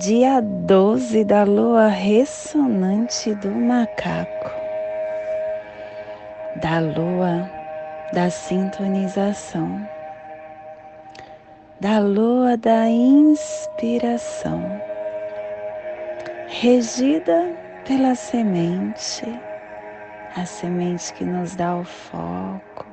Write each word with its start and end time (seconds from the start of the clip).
dia 0.00 0.40
12 0.40 1.24
da 1.24 1.44
lua 1.44 1.88
ressonante 1.88 3.34
do 3.34 3.50
macaco, 3.50 4.50
da 6.56 6.78
lua 6.80 7.50
da 8.10 8.30
sintonização, 8.30 9.86
da 11.78 11.98
lua 11.98 12.56
da 12.56 12.88
inspiração, 12.88 14.62
regida 16.48 17.54
pela 17.86 18.14
semente, 18.14 19.26
a 20.34 20.46
semente 20.46 21.12
que 21.12 21.26
nos 21.26 21.54
dá 21.54 21.76
o 21.76 21.84
foco, 21.84 22.86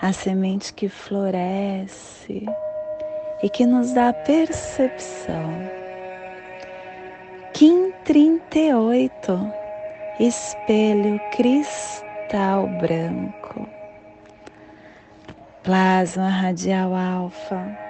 a 0.00 0.10
semente 0.10 0.72
que 0.72 0.88
floresce 0.88 2.46
e 3.42 3.48
que 3.48 3.66
nos 3.66 3.92
dá 3.92 4.08
a 4.08 4.12
percepção. 4.12 5.50
Kim 7.52 7.92
38, 8.04 9.52
espelho 10.20 11.20
cristal 11.32 12.68
branco, 12.80 13.68
plasma 15.62 16.28
radial 16.28 16.94
alfa. 16.94 17.86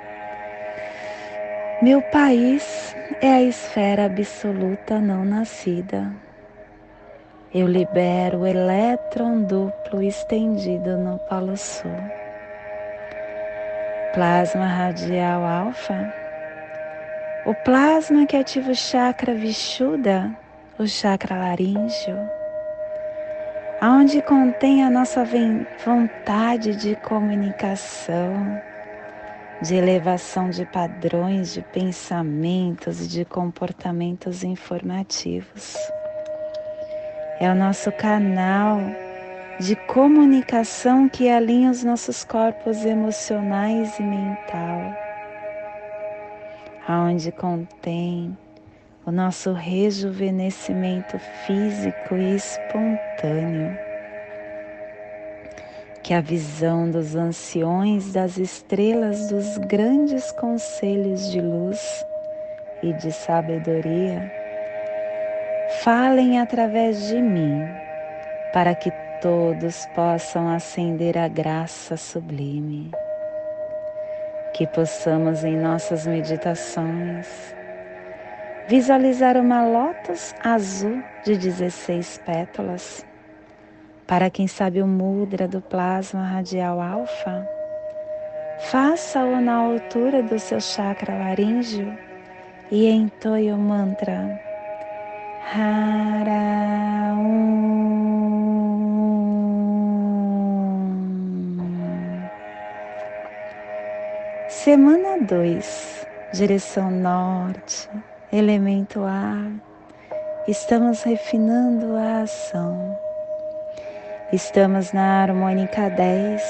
Meu 1.82 2.00
país 2.00 2.96
é 3.20 3.34
a 3.34 3.42
esfera 3.42 4.06
absoluta 4.06 4.98
não 4.98 5.24
nascida. 5.24 6.10
Eu 7.52 7.66
libero 7.66 8.40
o 8.40 8.46
elétron 8.46 9.42
duplo 9.42 10.02
estendido 10.02 10.96
no 10.96 11.18
Polo 11.28 11.56
Sul 11.56 12.25
plasma 14.16 14.64
radial 14.64 15.44
alfa, 15.44 16.10
o 17.44 17.54
plasma 17.54 18.24
que 18.24 18.34
ativa 18.34 18.70
o 18.70 18.74
chakra 18.74 19.34
Vishuddha, 19.34 20.34
o 20.78 20.86
chakra 20.86 21.36
laríngeo, 21.36 22.16
aonde 23.78 24.22
contém 24.22 24.82
a 24.82 24.88
nossa 24.88 25.22
vontade 25.84 26.76
de 26.76 26.96
comunicação, 26.96 28.58
de 29.60 29.74
elevação 29.74 30.48
de 30.48 30.64
padrões 30.64 31.52
de 31.52 31.60
pensamentos 31.60 33.04
e 33.04 33.08
de 33.08 33.24
comportamentos 33.26 34.42
informativos. 34.42 35.76
É 37.38 37.50
o 37.50 37.54
nosso 37.54 37.92
canal 37.92 38.80
de 39.58 39.74
comunicação 39.74 41.08
que 41.08 41.30
alinha 41.30 41.70
os 41.70 41.82
nossos 41.82 42.24
corpos 42.24 42.84
emocionais 42.84 43.98
e 43.98 44.02
mental, 44.02 44.94
aonde 46.86 47.32
contém 47.32 48.36
o 49.06 49.10
nosso 49.10 49.54
rejuvenescimento 49.54 51.18
físico 51.46 52.16
e 52.16 52.36
espontâneo, 52.36 53.78
que 56.02 56.12
a 56.12 56.20
visão 56.20 56.90
dos 56.90 57.16
anciões 57.16 58.12
das 58.12 58.36
estrelas 58.36 59.30
dos 59.30 59.56
grandes 59.68 60.32
conselhos 60.32 61.30
de 61.30 61.40
luz 61.40 62.04
e 62.82 62.92
de 62.92 63.10
sabedoria 63.10 64.30
falem 65.82 66.38
através 66.40 67.08
de 67.08 67.22
mim, 67.22 67.66
para 68.52 68.74
que 68.74 68.92
todos 69.20 69.86
possam 69.94 70.48
acender 70.48 71.16
a 71.18 71.28
graça 71.28 71.96
sublime, 71.96 72.90
que 74.54 74.66
possamos 74.66 75.44
em 75.44 75.56
nossas 75.56 76.06
meditações 76.06 77.56
visualizar 78.68 79.36
uma 79.36 79.64
lótus 79.64 80.34
azul 80.42 81.00
de 81.24 81.36
16 81.36 82.20
pétalas. 82.26 83.06
Para 84.06 84.28
quem 84.30 84.46
sabe 84.46 84.82
o 84.82 84.86
mudra 84.86 85.46
do 85.46 85.60
plasma 85.60 86.24
radial 86.24 86.80
alfa, 86.80 87.46
faça-o 88.70 89.40
na 89.40 89.54
altura 89.54 90.22
do 90.22 90.38
seu 90.38 90.60
chakra 90.60 91.16
laríngeo 91.16 91.96
e 92.70 92.88
entoie 92.88 93.52
o 93.52 93.56
mantra. 93.56 94.40
Hara 95.54 97.14
Semana 104.66 105.20
2, 105.20 106.06
direção 106.32 106.90
norte, 106.90 107.88
elemento 108.32 109.04
ar. 109.04 109.48
Estamos 110.48 111.04
refinando 111.04 111.94
a 111.94 112.22
ação. 112.22 112.98
Estamos 114.32 114.92
na 114.92 115.22
harmônica 115.22 115.88
10 115.88 116.42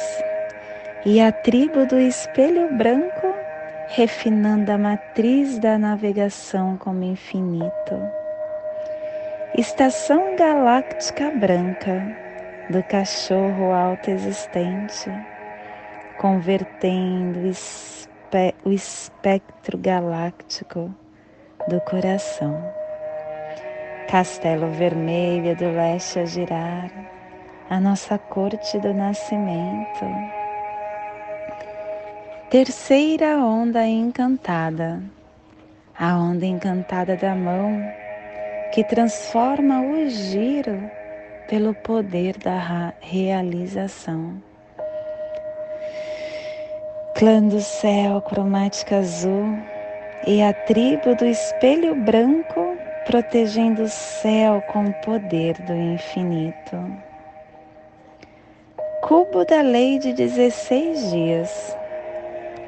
e 1.04 1.21
a 1.21 1.31
tribo 1.31 1.84
do 1.84 1.99
espelho 1.99 2.75
branco 2.78 3.34
refinando 3.88 4.72
a 4.72 4.78
matriz 4.78 5.59
da 5.59 5.77
navegação 5.77 6.78
como 6.78 7.04
infinito. 7.04 8.00
Estação 9.59 10.34
galáctica 10.37 11.31
branca 11.33 12.16
do 12.71 12.83
cachorro 12.84 13.72
alto 13.72 14.10
existente, 14.10 15.10
o 18.65 18.73
espectro 18.73 19.79
galáctico 19.79 20.93
do 21.69 21.81
coração. 21.83 22.61
Castelo 24.09 24.69
vermelho 24.71 25.57
do 25.57 25.71
leste 25.71 26.19
a 26.19 26.25
girar, 26.25 26.91
a 27.71 27.81
nossa 27.81 28.19
corte 28.19 28.79
do 28.79 28.93
nascimento. 28.93 30.05
Terceira 32.51 33.39
onda 33.39 33.87
encantada, 33.87 35.03
a 35.99 36.17
onda 36.17 36.47
encantada 36.47 37.17
da 37.17 37.35
mão 37.35 37.81
que 38.73 38.85
transforma 38.85 39.81
o 39.81 40.09
giro 40.09 40.91
pelo 41.49 41.75
poder 41.75 42.37
da 42.39 42.93
realização 43.01 44.43
clã 47.16 47.42
do 47.42 47.63
céu 47.63 48.21
cromática 48.21 48.98
azul 48.98 49.59
e 50.27 50.42
a 50.42 50.53
tribo 50.53 51.15
do 51.15 51.24
espelho 51.24 51.95
branco 51.95 52.77
protegendo 53.07 53.84
o 53.84 53.89
céu 53.89 54.60
com 54.71 54.84
o 54.84 54.92
poder 55.01 55.54
do 55.63 55.72
infinito. 55.72 56.77
Cubo 59.01 59.47
da 59.47 59.63
lei 59.63 59.98
de 59.98 60.13
16 60.13 61.10
dias. 61.10 61.78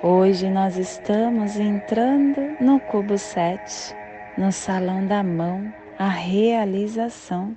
Hoje 0.02 0.48
nós 0.48 0.78
estamos 0.78 1.58
entrando 1.58 2.40
no 2.58 2.80
cubo 2.80 3.18
7, 3.18 3.94
no 4.38 4.50
salão 4.50 5.06
da 5.06 5.22
mão, 5.22 5.70
a 5.98 6.08
realização. 6.08 7.54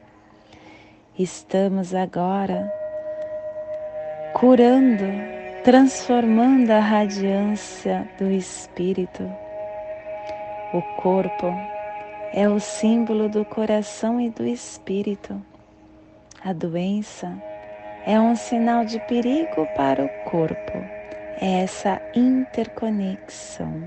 Estamos 1.17 1.95
agora 1.95 2.69
curando 4.33 5.40
transformando 5.63 6.71
a 6.71 6.79
radiância 6.79 8.09
do 8.17 8.31
espírito. 8.31 9.23
O 10.73 10.81
corpo 10.99 11.53
é 12.33 12.49
o 12.49 12.59
símbolo 12.59 13.29
do 13.29 13.45
coração 13.45 14.19
e 14.19 14.31
do 14.31 14.43
espírito. 14.45 15.39
A 16.43 16.51
doença 16.51 17.31
é 18.07 18.19
um 18.19 18.35
sinal 18.35 18.85
de 18.85 18.99
perigo 19.01 19.67
para 19.75 20.03
o 20.03 20.09
corpo. 20.29 20.77
É 21.39 21.61
essa 21.63 22.01
interconexão. 22.15 23.83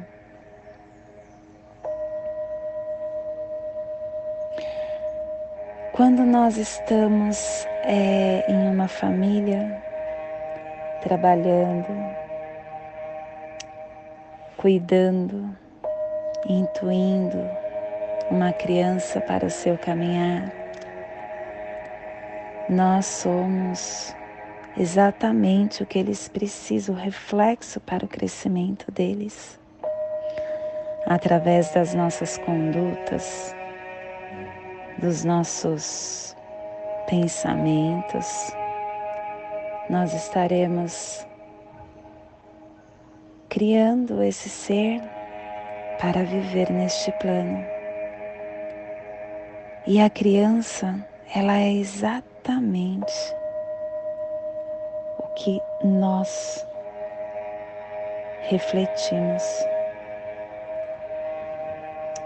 Quando 5.92 6.24
nós 6.24 6.56
estamos 6.56 7.66
é, 7.84 8.44
em 8.48 8.68
uma 8.68 8.88
família, 8.88 9.83
trabalhando, 11.04 11.86
cuidando, 14.56 15.54
intuindo, 16.48 17.38
uma 18.30 18.54
criança 18.54 19.20
para 19.20 19.44
o 19.44 19.50
seu 19.50 19.76
caminhar. 19.76 20.50
Nós 22.70 23.04
somos 23.04 24.16
exatamente 24.78 25.82
o 25.82 25.86
que 25.86 25.98
eles 25.98 26.26
precisam, 26.26 26.94
o 26.94 26.98
reflexo 26.98 27.78
para 27.80 28.06
o 28.06 28.08
crescimento 28.08 28.90
deles. 28.90 29.60
Através 31.06 31.70
das 31.74 31.92
nossas 31.92 32.38
condutas, 32.38 33.54
dos 34.98 35.22
nossos 35.22 36.34
pensamentos, 37.06 38.56
nós 39.88 40.14
estaremos 40.14 41.26
criando 43.50 44.22
esse 44.22 44.48
ser 44.48 45.00
para 46.00 46.24
viver 46.24 46.70
neste 46.70 47.12
plano. 47.12 47.64
E 49.86 50.00
a 50.00 50.08
criança, 50.08 51.06
ela 51.34 51.58
é 51.58 51.70
exatamente 51.70 53.12
o 55.18 55.22
que 55.34 55.60
nós 55.84 56.66
refletimos, 58.48 59.44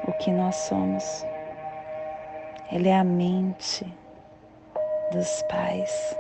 o 0.06 0.12
que 0.12 0.30
nós 0.30 0.54
somos. 0.54 1.26
Ela 2.70 2.88
é 2.88 2.94
a 2.94 3.04
mente 3.04 3.84
dos 5.10 5.42
pais. 5.50 6.16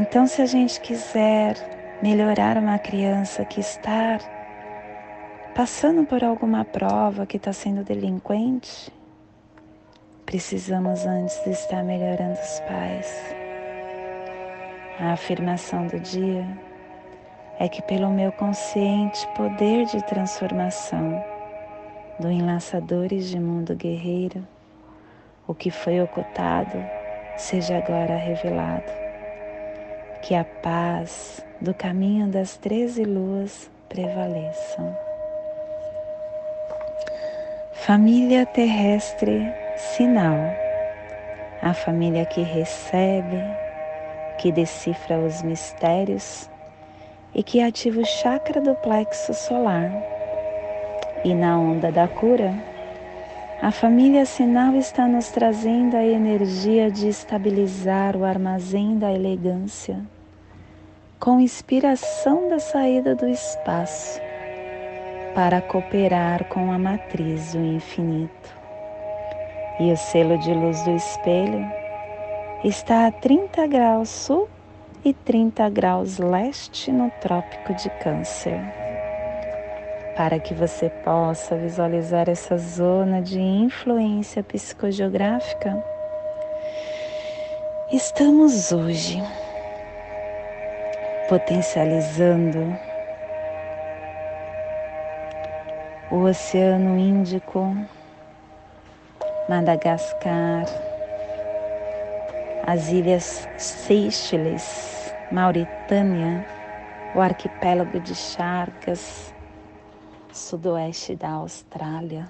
Então, 0.00 0.28
se 0.28 0.40
a 0.40 0.46
gente 0.46 0.80
quiser 0.80 1.56
melhorar 2.00 2.56
uma 2.56 2.78
criança 2.78 3.44
que 3.44 3.58
está 3.58 4.20
passando 5.56 6.06
por 6.06 6.22
alguma 6.22 6.64
prova, 6.64 7.26
que 7.26 7.36
está 7.36 7.52
sendo 7.52 7.82
delinquente, 7.82 8.92
precisamos 10.24 11.04
antes 11.04 11.42
de 11.42 11.50
estar 11.50 11.82
melhorando 11.82 12.38
os 12.38 12.60
pais. 12.60 13.34
A 15.00 15.14
afirmação 15.14 15.88
do 15.88 15.98
dia 15.98 16.46
é 17.58 17.68
que, 17.68 17.82
pelo 17.82 18.08
meu 18.08 18.30
consciente 18.30 19.26
poder 19.34 19.86
de 19.86 20.00
transformação 20.06 21.20
do 22.20 22.30
Enlaçadores 22.30 23.28
de 23.30 23.40
Mundo 23.40 23.74
Guerreiro, 23.74 24.46
o 25.44 25.52
que 25.52 25.72
foi 25.72 26.00
ocultado 26.00 26.78
seja 27.36 27.78
agora 27.78 28.16
revelado. 28.16 29.07
Que 30.22 30.34
a 30.34 30.44
paz 30.44 31.44
do 31.60 31.72
caminho 31.72 32.28
das 32.28 32.56
treze 32.56 33.04
luas 33.04 33.70
prevaleçam. 33.88 34.96
Família 37.72 38.44
terrestre 38.44 39.50
sinal, 39.76 40.36
a 41.62 41.72
família 41.72 42.26
que 42.26 42.42
recebe, 42.42 43.42
que 44.38 44.52
decifra 44.52 45.18
os 45.18 45.42
mistérios 45.42 46.50
e 47.34 47.42
que 47.42 47.62
ativa 47.62 48.00
o 48.00 48.04
chakra 48.04 48.60
do 48.60 48.74
plexo 48.74 49.32
solar. 49.32 49.90
E 51.24 51.34
na 51.34 51.58
onda 51.58 51.90
da 51.90 52.06
cura, 52.06 52.54
a 53.60 53.72
família 53.72 54.24
sinal 54.24 54.76
está 54.76 55.08
nos 55.08 55.30
trazendo 55.30 55.96
a 55.96 56.04
energia 56.04 56.90
de 56.90 57.08
estabilizar 57.08 58.16
o 58.16 58.24
armazém 58.24 58.96
da 58.96 59.12
elegância, 59.12 60.00
com 61.18 61.40
inspiração 61.40 62.48
da 62.48 62.60
saída 62.60 63.16
do 63.16 63.28
espaço, 63.28 64.20
para 65.34 65.60
cooperar 65.60 66.44
com 66.44 66.70
a 66.70 66.78
matriz 66.78 67.52
do 67.52 67.58
infinito 67.58 68.56
e 69.80 69.92
o 69.92 69.96
selo 69.96 70.38
de 70.38 70.52
luz 70.52 70.82
do 70.82 70.90
espelho 70.90 71.64
está 72.64 73.06
a 73.06 73.12
30 73.12 73.66
graus 73.66 74.08
sul 74.08 74.48
e 75.04 75.12
30 75.12 75.68
graus 75.70 76.18
leste 76.18 76.90
no 76.92 77.10
Trópico 77.20 77.74
de 77.74 77.90
Câncer. 78.02 78.87
Para 80.18 80.40
que 80.40 80.52
você 80.52 80.90
possa 80.90 81.54
visualizar 81.54 82.28
essa 82.28 82.58
zona 82.58 83.22
de 83.22 83.38
influência 83.40 84.42
psicogeográfica, 84.42 85.80
estamos 87.92 88.72
hoje 88.72 89.22
potencializando 91.28 92.58
o 96.10 96.24
Oceano 96.24 96.98
Índico 96.98 97.76
Madagascar, 99.48 100.64
as 102.66 102.88
ilhas 102.88 103.48
Seychelles, 103.56 105.14
Mauritânia, 105.30 106.44
o 107.14 107.20
arquipélago 107.20 108.00
de 108.00 108.16
Charcas, 108.16 109.32
sudoeste 110.32 111.14
da 111.14 111.30
Austrália. 111.30 112.28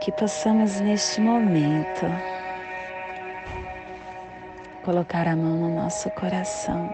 Que 0.00 0.12
possamos 0.12 0.80
neste 0.80 1.20
momento 1.20 2.06
colocar 4.84 5.26
a 5.28 5.36
mão 5.36 5.56
no 5.56 5.74
nosso 5.74 6.08
coração. 6.10 6.90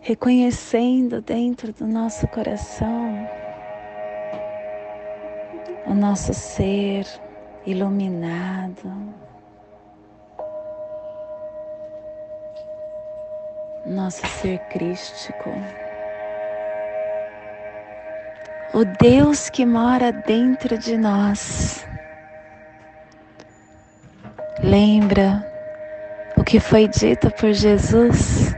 Reconhecendo 0.00 1.20
dentro 1.20 1.72
do 1.72 1.86
nosso 1.86 2.26
coração 2.28 3.28
o 5.86 5.94
nosso 5.94 6.34
ser 6.34 7.06
iluminado, 7.64 8.90
nosso 13.88 14.26
ser 14.26 14.58
crístico, 14.70 15.50
o 18.74 18.84
Deus 18.84 19.48
que 19.50 19.64
mora 19.64 20.12
dentro 20.12 20.78
de 20.78 20.96
nós. 20.96 21.86
Lembra 24.62 25.44
o 26.36 26.44
que 26.44 26.60
foi 26.60 26.88
dito 26.88 27.30
por 27.32 27.52
Jesus? 27.52 28.54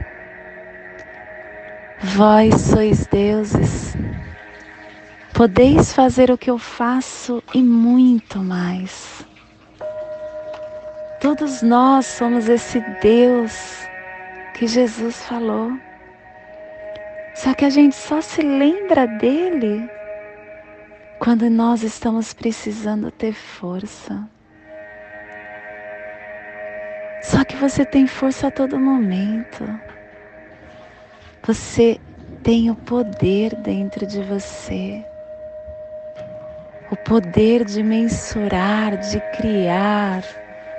Vós 2.03 2.59
sois 2.61 3.05
deuses 3.07 3.95
Podeis 5.41 5.91
fazer 5.91 6.29
o 6.29 6.37
que 6.37 6.51
eu 6.51 6.59
faço 6.59 7.41
e 7.51 7.63
muito 7.63 8.37
mais. 8.37 9.25
Todos 11.19 11.63
nós 11.63 12.05
somos 12.05 12.47
esse 12.47 12.79
Deus 13.01 13.87
que 14.61 14.67
Jesus 14.67 15.23
falou. 15.23 15.71
Só 17.33 17.51
que 17.55 17.65
a 17.65 17.69
gente 17.71 17.95
só 17.95 18.21
se 18.21 18.43
lembra 18.43 19.07
dele 19.07 19.89
quando 21.17 21.49
nós 21.49 21.81
estamos 21.81 22.31
precisando 22.31 23.09
ter 23.09 23.33
força. 23.33 24.23
Só 27.23 27.43
que 27.43 27.55
você 27.55 27.83
tem 27.83 28.05
força 28.05 28.49
a 28.49 28.51
todo 28.51 28.79
momento. 28.79 29.67
Você 31.41 31.99
tem 32.43 32.69
o 32.69 32.75
poder 32.75 33.55
dentro 33.55 34.05
de 34.05 34.21
você 34.21 35.03
o 36.91 36.95
poder 36.97 37.63
de 37.63 37.81
mensurar, 37.81 38.97
de 38.97 39.19
criar, 39.37 40.21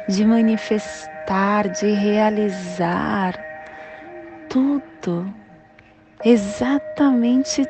de 0.07 0.25
manifestar, 0.27 1.69
de 1.71 1.91
realizar 1.91 3.52
tudo, 4.53 5.35
exatamente 6.23 7.67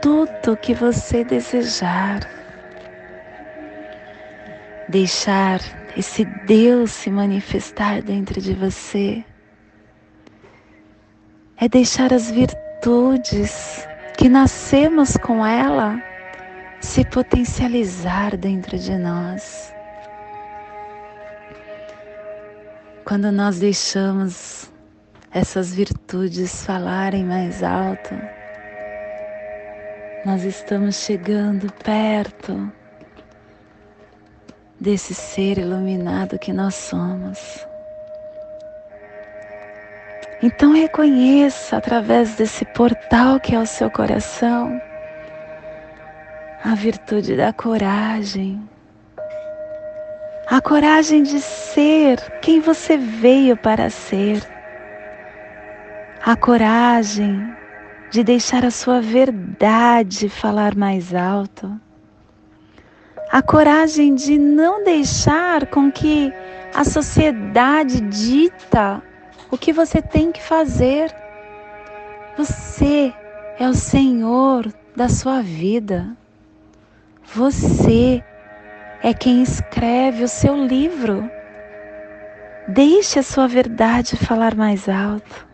tudo 0.00 0.56
que 0.56 0.72
você 0.72 1.22
desejar. 1.22 2.20
Deixar 4.88 5.60
esse 5.94 6.24
Deus 6.46 6.90
se 6.90 7.10
manifestar 7.10 8.00
dentro 8.00 8.40
de 8.40 8.54
você 8.54 9.22
é 11.58 11.68
deixar 11.68 12.14
as 12.14 12.30
virtudes 12.30 13.86
que 14.16 14.28
nascemos 14.28 15.18
com 15.18 15.46
ela 15.46 16.02
se 16.80 17.04
potencializar 17.04 18.38
dentro 18.38 18.78
de 18.78 18.96
nós. 18.96 19.72
Quando 23.04 23.30
nós 23.30 23.58
deixamos 23.58 24.71
essas 25.34 25.74
virtudes 25.74 26.64
falarem 26.64 27.24
mais 27.24 27.62
alto, 27.62 28.14
nós 30.24 30.44
estamos 30.44 30.96
chegando 30.96 31.72
perto 31.84 32.70
desse 34.80 35.14
ser 35.14 35.58
iluminado 35.58 36.38
que 36.38 36.52
nós 36.52 36.74
somos. 36.74 37.66
Então 40.42 40.72
reconheça 40.72 41.76
através 41.76 42.34
desse 42.34 42.64
portal 42.66 43.38
que 43.38 43.54
é 43.54 43.58
o 43.58 43.66
seu 43.66 43.90
coração 43.90 44.80
a 46.64 46.76
virtude 46.76 47.36
da 47.36 47.52
coragem. 47.52 48.62
A 50.46 50.60
coragem 50.60 51.22
de 51.22 51.40
ser 51.40 52.20
quem 52.40 52.60
você 52.60 52.96
veio 52.96 53.56
para 53.56 53.90
ser. 53.90 54.51
A 56.24 56.36
coragem 56.36 57.52
de 58.12 58.22
deixar 58.22 58.64
a 58.64 58.70
sua 58.70 59.00
verdade 59.00 60.28
falar 60.28 60.76
mais 60.76 61.12
alto. 61.12 61.80
A 63.32 63.42
coragem 63.42 64.14
de 64.14 64.38
não 64.38 64.84
deixar 64.84 65.66
com 65.66 65.90
que 65.90 66.32
a 66.72 66.84
sociedade 66.84 68.00
dita 68.02 69.02
o 69.50 69.58
que 69.58 69.72
você 69.72 70.00
tem 70.00 70.30
que 70.30 70.40
fazer. 70.40 71.12
Você 72.38 73.12
é 73.58 73.68
o 73.68 73.74
Senhor 73.74 74.72
da 74.94 75.08
sua 75.08 75.42
vida. 75.42 76.16
Você 77.34 78.22
é 79.02 79.12
quem 79.12 79.42
escreve 79.42 80.22
o 80.22 80.28
seu 80.28 80.54
livro. 80.54 81.28
Deixe 82.68 83.18
a 83.18 83.24
sua 83.24 83.48
verdade 83.48 84.16
falar 84.16 84.54
mais 84.54 84.88
alto. 84.88 85.50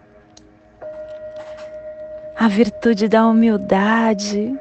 A 2.38 2.47
virtude 2.47 3.09
da 3.09 3.26
humildade, 3.26 4.57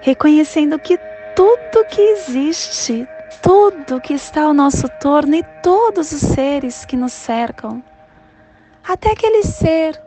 reconhecendo 0.00 0.78
que 0.78 0.98
tudo 1.36 1.86
que 1.88 2.00
existe, 2.00 3.06
tudo 3.40 4.00
que 4.00 4.14
está 4.14 4.42
ao 4.42 4.52
nosso 4.52 4.88
torno 5.00 5.36
e 5.36 5.44
todos 5.62 6.10
os 6.10 6.20
seres 6.20 6.84
que 6.84 6.96
nos 6.96 7.12
cercam 7.12 7.82
até 8.88 9.12
aquele 9.12 9.42
ser 9.42 10.00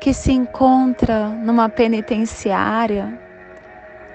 que 0.00 0.14
se 0.14 0.32
encontra 0.32 1.28
numa 1.28 1.68
penitenciária, 1.68 3.20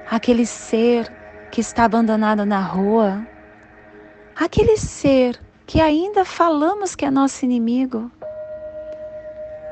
aquele 0.09 0.45
ser 0.45 1.07
que 1.51 1.61
está 1.61 1.85
abandonado 1.85 2.45
na 2.45 2.61
rua, 2.61 3.25
aquele 4.35 4.75
ser 4.75 5.39
que 5.67 5.79
ainda 5.79 6.25
falamos 6.25 6.95
que 6.95 7.05
é 7.05 7.11
nosso 7.11 7.45
inimigo. 7.45 8.11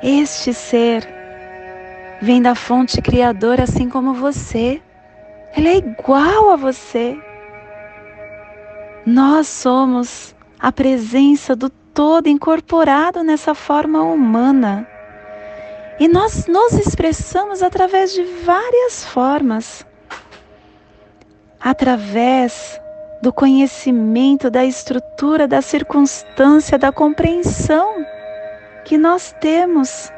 Este 0.04 0.54
ser 0.54 1.17
vem 2.22 2.42
da 2.42 2.56
fonte 2.56 3.02
criadora 3.02 3.64
assim 3.64 3.90
como 3.90 4.14
você. 4.14 4.82
Ele 5.56 5.68
é 5.68 5.78
igual 5.78 6.52
a 6.52 6.56
você. 6.56 7.18
Nós 9.06 9.48
somos 9.48 10.36
a 10.60 10.72
presença 10.72 11.56
do 11.56 11.70
todo 11.70 12.28
incorporado 12.28 13.24
nessa 13.24 13.56
forma 13.56 14.04
humana. 14.04 14.88
E 16.00 16.08
nós 16.08 16.46
nos 16.46 16.74
expressamos 16.74 17.64
através 17.64 18.14
de 18.14 18.24
várias 18.24 19.04
formas. 19.06 19.86
Através 21.60 22.80
do 23.22 23.34
conhecimento 23.34 24.50
da 24.50 24.64
estrutura, 24.64 25.48
da 25.48 25.62
circunstância, 25.62 26.78
da 26.78 26.92
compreensão 26.92 28.06
que 28.86 28.98
nós 28.98 29.36
temos 29.42 30.12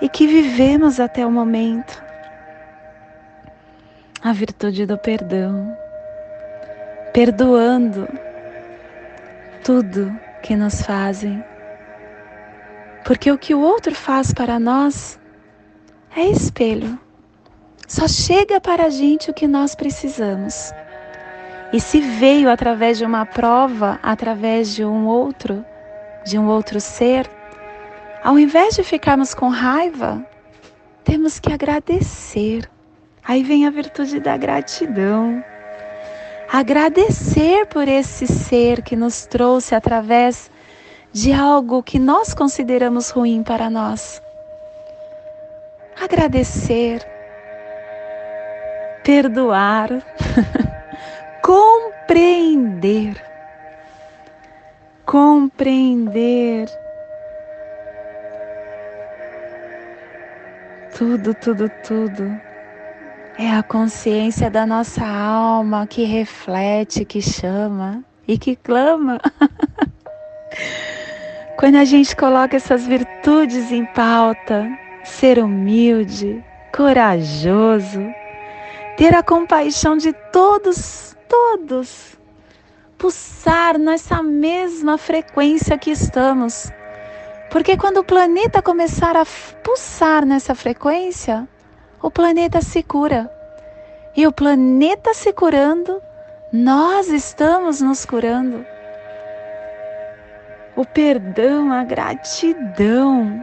e 0.00 0.08
que 0.08 0.26
vivemos 0.26 1.00
até 1.00 1.26
o 1.26 1.30
momento. 1.30 2.02
A 4.22 4.32
virtude 4.32 4.86
do 4.86 4.98
perdão. 4.98 5.76
Perdoando 7.12 8.08
tudo 9.64 10.14
que 10.42 10.56
nos 10.56 10.82
fazem. 10.82 11.42
Porque 13.04 13.30
o 13.30 13.38
que 13.38 13.54
o 13.54 13.60
outro 13.60 13.94
faz 13.94 14.32
para 14.32 14.58
nós 14.58 15.18
é 16.16 16.22
espelho. 16.22 16.98
Só 17.86 18.06
chega 18.06 18.60
para 18.60 18.84
a 18.84 18.90
gente 18.90 19.30
o 19.30 19.34
que 19.34 19.46
nós 19.46 19.74
precisamos. 19.74 20.72
E 21.72 21.80
se 21.80 22.00
veio 22.00 22.50
através 22.50 22.98
de 22.98 23.04
uma 23.04 23.24
prova, 23.24 23.98
através 24.02 24.74
de 24.74 24.84
um 24.84 25.06
outro, 25.06 25.64
de 26.24 26.38
um 26.38 26.46
outro 26.48 26.80
ser, 26.80 27.28
ao 28.22 28.38
invés 28.38 28.74
de 28.74 28.82
ficarmos 28.82 29.34
com 29.34 29.48
raiva, 29.48 30.24
temos 31.04 31.38
que 31.38 31.52
agradecer. 31.52 32.68
Aí 33.24 33.42
vem 33.42 33.66
a 33.66 33.70
virtude 33.70 34.20
da 34.20 34.36
gratidão 34.36 35.42
agradecer 36.50 37.66
por 37.66 37.86
esse 37.86 38.26
ser 38.26 38.82
que 38.82 38.96
nos 38.96 39.26
trouxe 39.26 39.74
através 39.74 40.50
de 41.12 41.32
algo 41.32 41.82
que 41.82 41.98
nós 41.98 42.32
consideramos 42.32 43.10
ruim 43.10 43.42
para 43.42 43.68
nós. 43.68 44.22
Agradecer, 46.00 47.06
perdoar, 49.04 49.90
compreender. 51.42 53.22
Compreender 55.04 56.68
tudo, 60.98 61.32
tudo, 61.32 61.70
tudo 61.86 62.40
é 63.38 63.52
a 63.52 63.62
consciência 63.62 64.50
da 64.50 64.66
nossa 64.66 65.06
alma 65.06 65.86
que 65.86 66.02
reflete, 66.02 67.04
que 67.04 67.22
chama 67.22 68.02
e 68.26 68.36
que 68.36 68.56
clama. 68.56 69.20
Quando 71.56 71.76
a 71.76 71.84
gente 71.84 72.16
coloca 72.16 72.56
essas 72.56 72.84
virtudes 72.84 73.70
em 73.70 73.86
pauta, 73.86 74.68
ser 75.04 75.38
humilde, 75.38 76.44
corajoso, 76.74 78.02
ter 78.96 79.14
a 79.14 79.22
compaixão 79.22 79.96
de 79.96 80.12
todos, 80.32 81.16
todos, 81.28 82.18
pulsar 82.98 83.78
nessa 83.78 84.20
mesma 84.20 84.98
frequência 84.98 85.78
que 85.78 85.92
estamos. 85.92 86.72
Porque 87.50 87.76
quando 87.76 87.98
o 87.98 88.04
planeta 88.04 88.60
começar 88.60 89.16
a 89.16 89.24
pulsar 89.62 90.26
nessa 90.26 90.54
frequência, 90.54 91.48
o 92.02 92.10
planeta 92.10 92.60
se 92.60 92.82
cura. 92.82 93.30
E 94.14 94.26
o 94.26 94.32
planeta 94.32 95.14
se 95.14 95.32
curando, 95.32 96.02
nós 96.52 97.08
estamos 97.08 97.80
nos 97.80 98.04
curando. 98.04 98.64
O 100.76 100.84
perdão, 100.84 101.72
a 101.72 101.84
gratidão. 101.84 103.40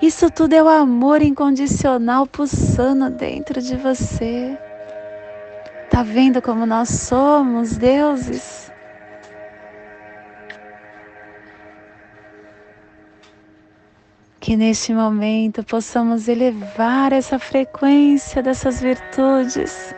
Isso 0.00 0.30
tudo 0.30 0.52
é 0.52 0.62
o 0.62 0.68
amor 0.68 1.22
incondicional 1.22 2.26
pulsando 2.26 3.10
dentro 3.10 3.60
de 3.60 3.76
você. 3.76 4.56
Tá 5.90 6.02
vendo 6.02 6.40
como 6.42 6.66
nós 6.66 6.88
somos 6.88 7.76
deuses? 7.76 8.65
Que 14.46 14.56
neste 14.56 14.94
momento 14.94 15.64
possamos 15.64 16.28
elevar 16.28 17.12
essa 17.12 17.36
frequência 17.36 18.40
dessas 18.40 18.80
virtudes 18.80 19.92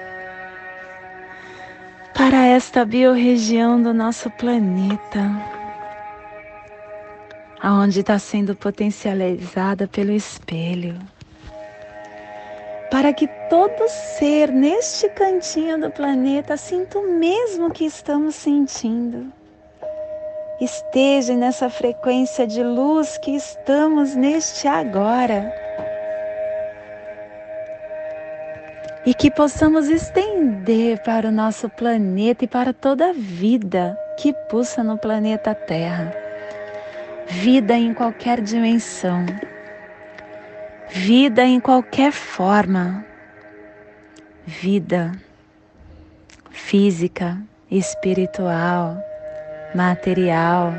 para 2.15 2.47
esta 2.47 2.83
biorregião 2.83 3.83
do 3.83 3.93
nosso 3.93 4.31
planeta, 4.31 5.21
aonde 7.61 8.01
está 8.01 8.19
sendo 8.19 8.57
potencializada 8.57 9.87
pelo 9.87 10.13
espelho, 10.13 10.99
para 12.91 13.13
que 13.13 13.29
todo 13.51 13.87
ser 14.17 14.51
neste 14.51 15.11
cantinho 15.11 15.79
do 15.79 15.91
planeta 15.91 16.57
sinta 16.57 16.99
o 16.99 17.19
mesmo 17.19 17.71
que 17.71 17.85
estamos 17.85 18.35
sentindo 18.35 19.31
esteja 20.61 21.35
nessa 21.35 21.71
frequência 21.71 22.47
de 22.47 22.63
luz 22.63 23.17
que 23.19 23.31
estamos 23.33 24.15
neste 24.15 24.67
agora. 24.67 25.53
E 29.07 29.15
que 29.15 29.31
possamos 29.31 29.89
estender 29.89 31.03
para 31.03 31.29
o 31.29 31.33
nosso 31.33 31.69
planeta 31.69 32.45
e 32.45 32.49
para 32.49 32.73
toda 32.73 33.11
a 33.11 33.13
vida 33.13 33.99
que 34.19 34.33
pulsa 34.51 34.83
no 34.83 34.99
planeta 34.99 35.55
Terra. 35.55 36.13
Vida 37.27 37.75
em 37.75 37.95
qualquer 37.95 38.41
dimensão, 38.41 39.25
vida 40.89 41.45
em 41.45 41.61
qualquer 41.61 42.11
forma, 42.11 43.05
vida 44.47 45.13
física, 46.51 47.39
espiritual, 47.71 49.03
material. 49.75 50.73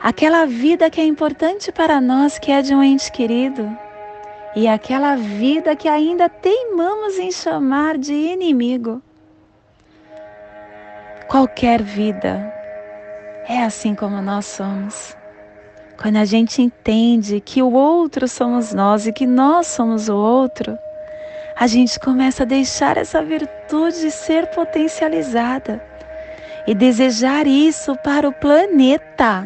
Aquela 0.00 0.46
vida 0.46 0.88
que 0.88 1.00
é 1.00 1.04
importante 1.04 1.70
para 1.72 2.00
nós, 2.00 2.38
que 2.38 2.50
é 2.50 2.62
de 2.62 2.74
um 2.74 2.82
ente 2.82 3.10
querido, 3.12 3.70
e 4.54 4.66
aquela 4.66 5.16
vida 5.16 5.76
que 5.76 5.88
ainda 5.88 6.28
teimamos 6.28 7.18
em 7.18 7.30
chamar 7.30 7.98
de 7.98 8.14
inimigo. 8.14 9.02
Qualquer 11.28 11.82
vida 11.82 12.52
é 13.46 13.62
assim 13.62 13.94
como 13.94 14.20
nós 14.22 14.46
somos. 14.46 15.16
quando 16.00 16.16
a 16.16 16.24
gente 16.24 16.62
entende 16.62 17.42
que 17.42 17.62
o 17.62 17.72
outro 17.74 18.26
somos 18.26 18.72
nós 18.72 19.06
e 19.06 19.12
que 19.12 19.26
nós 19.26 19.66
somos 19.66 20.08
o 20.08 20.16
outro, 20.16 20.78
a 21.54 21.66
gente 21.66 22.00
começa 22.00 22.42
a 22.42 22.46
deixar 22.46 22.96
essa 22.96 23.22
virtude 23.22 24.10
ser 24.10 24.46
potencializada 24.46 25.89
e 26.70 26.74
desejar 26.74 27.48
isso 27.48 27.96
para 27.96 28.28
o 28.28 28.32
planeta. 28.32 29.44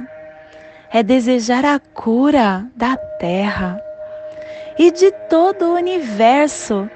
É 0.93 1.02
desejar 1.02 1.64
a 1.64 1.81
cura 1.81 2.66
da 2.76 2.99
Terra 3.19 3.81
e 4.78 4.90
de 4.90 5.11
todo 5.31 5.64
o 5.64 5.75
universo, 5.75 6.87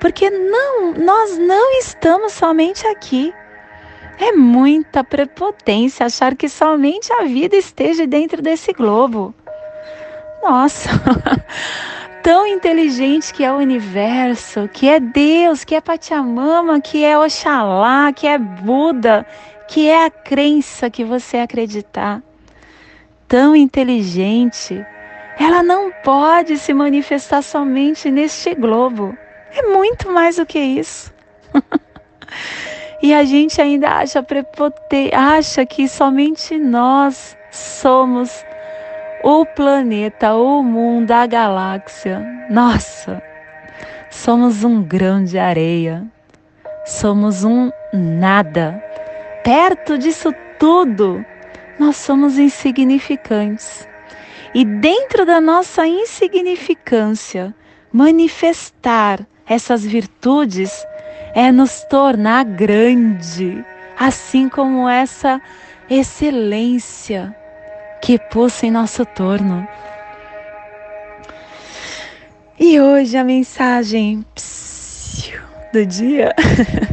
porque 0.00 0.30
não, 0.30 0.94
nós 0.94 1.36
não 1.36 1.78
estamos 1.78 2.32
somente 2.32 2.86
aqui. 2.86 3.34
É 4.18 4.32
muita 4.32 5.04
prepotência 5.04 6.06
achar 6.06 6.34
que 6.34 6.48
somente 6.48 7.12
a 7.12 7.24
vida 7.24 7.54
esteja 7.54 8.06
dentro 8.06 8.40
desse 8.40 8.72
globo. 8.72 9.34
Nossa, 10.42 10.88
tão 12.24 12.46
inteligente 12.46 13.30
que 13.30 13.44
é 13.44 13.52
o 13.52 13.56
universo, 13.56 14.70
que 14.72 14.88
é 14.88 14.98
Deus, 14.98 15.64
que 15.64 15.74
é 15.74 15.82
Pachamama, 15.82 16.80
que 16.80 17.04
é 17.04 17.18
Oxalá, 17.18 18.10
que 18.10 18.26
é 18.26 18.38
Buda, 18.38 19.26
que 19.68 19.88
é 19.88 20.04
a 20.04 20.10
crença 20.10 20.90
que 20.90 21.04
você 21.04 21.38
acreditar. 21.38 22.22
Tão 23.28 23.56
inteligente, 23.56 24.84
ela 25.38 25.62
não 25.62 25.90
pode 26.04 26.58
se 26.58 26.72
manifestar 26.72 27.42
somente 27.42 28.10
neste 28.10 28.54
globo. 28.54 29.16
É 29.52 29.62
muito 29.62 30.10
mais 30.10 30.36
do 30.36 30.46
que 30.46 30.58
isso. 30.58 31.12
E 33.02 33.12
a 33.12 33.24
gente 33.24 33.60
ainda 33.60 33.90
acha 33.90 34.22
prepotente, 34.22 35.14
acha 35.14 35.66
que 35.66 35.86
somente 35.86 36.58
nós 36.58 37.36
somos 37.50 38.44
o 39.22 39.44
planeta, 39.44 40.34
o 40.34 40.62
mundo, 40.62 41.12
a 41.12 41.26
galáxia. 41.26 42.24
Nossa, 42.48 43.22
somos 44.10 44.64
um 44.64 44.82
grão 44.82 45.22
de 45.22 45.38
areia. 45.38 46.04
Somos 46.86 47.44
um 47.44 47.70
nada. 47.92 48.82
Perto 49.46 49.96
disso 49.96 50.34
tudo, 50.58 51.24
nós 51.78 51.94
somos 51.94 52.36
insignificantes. 52.36 53.86
E 54.52 54.64
dentro 54.64 55.24
da 55.24 55.40
nossa 55.40 55.86
insignificância, 55.86 57.54
manifestar 57.92 59.24
essas 59.48 59.84
virtudes 59.84 60.84
é 61.32 61.52
nos 61.52 61.84
tornar 61.84 62.44
grande, 62.44 63.64
assim 63.96 64.48
como 64.48 64.88
essa 64.88 65.40
excelência 65.88 67.32
que 68.02 68.18
pulsa 68.18 68.66
em 68.66 68.72
nosso 68.72 69.06
torno. 69.06 69.64
E 72.58 72.80
hoje 72.80 73.16
a 73.16 73.22
mensagem 73.22 74.26
do 75.72 75.86
dia. 75.86 76.34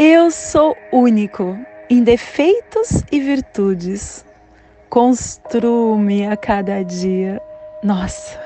Eu 0.00 0.30
sou 0.30 0.76
único 0.92 1.58
em 1.90 2.04
defeitos 2.04 3.02
e 3.10 3.18
virtudes. 3.18 4.24
Construo-me 4.88 6.24
a 6.24 6.36
cada 6.36 6.84
dia. 6.84 7.42
Nossa, 7.82 8.40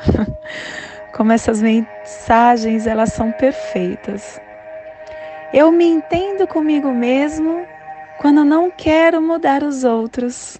como 1.13 1.31
essas 1.31 1.61
mensagens 1.61 2.87
elas 2.87 3.13
são 3.13 3.31
perfeitas. 3.33 4.41
Eu 5.53 5.71
me 5.71 5.85
entendo 5.85 6.47
comigo 6.47 6.91
mesmo 6.91 7.67
quando 8.19 8.47
não 8.47 8.71
quero 8.71 9.21
mudar 9.21 9.63
os 9.63 9.85
outros. 9.85 10.59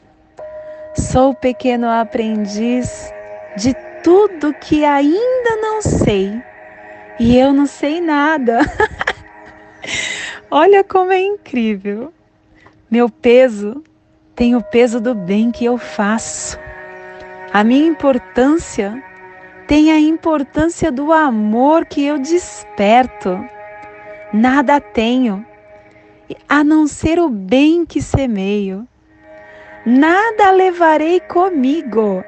Sou 0.95 1.33
pequeno 1.33 1.89
aprendiz 1.89 3.11
de 3.57 3.75
tudo 4.05 4.53
que 4.53 4.85
ainda 4.85 5.57
não 5.59 5.81
sei. 5.81 6.39
E 7.19 7.39
eu 7.39 7.55
não 7.55 7.65
sei 7.65 7.99
nada. 7.99 8.61
Olha 10.55 10.85
como 10.85 11.11
é 11.11 11.19
incrível. 11.19 12.13
Meu 12.91 13.09
peso 13.09 13.83
tem 14.35 14.55
o 14.55 14.63
peso 14.63 15.01
do 15.01 15.15
bem 15.15 15.51
que 15.51 15.65
eu 15.65 15.79
faço. 15.79 16.59
A 17.51 17.65
minha 17.65 17.87
importância 17.87 19.03
tem 19.67 19.91
a 19.91 19.99
importância 19.99 20.93
do 20.93 21.11
amor 21.11 21.87
que 21.87 22.05
eu 22.05 22.19
desperto. 22.19 23.43
Nada 24.31 24.79
tenho 24.79 25.43
a 26.47 26.63
não 26.63 26.87
ser 26.87 27.19
o 27.19 27.31
bem 27.31 27.87
que 27.87 28.03
semeio. 28.03 28.87
Nada 29.87 30.51
levarei 30.51 31.19
comigo. 31.21 32.23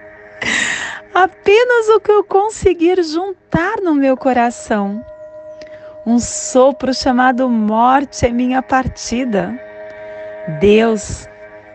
Apenas 1.12 1.88
o 1.90 2.00
que 2.00 2.10
eu 2.10 2.24
conseguir 2.24 3.04
juntar 3.04 3.82
no 3.82 3.94
meu 3.94 4.16
coração. 4.16 5.04
Um 6.04 6.18
sopro 6.18 6.92
chamado 6.92 7.48
morte 7.48 8.26
é 8.26 8.30
minha 8.30 8.60
partida. 8.60 9.56
Deus 10.58 11.28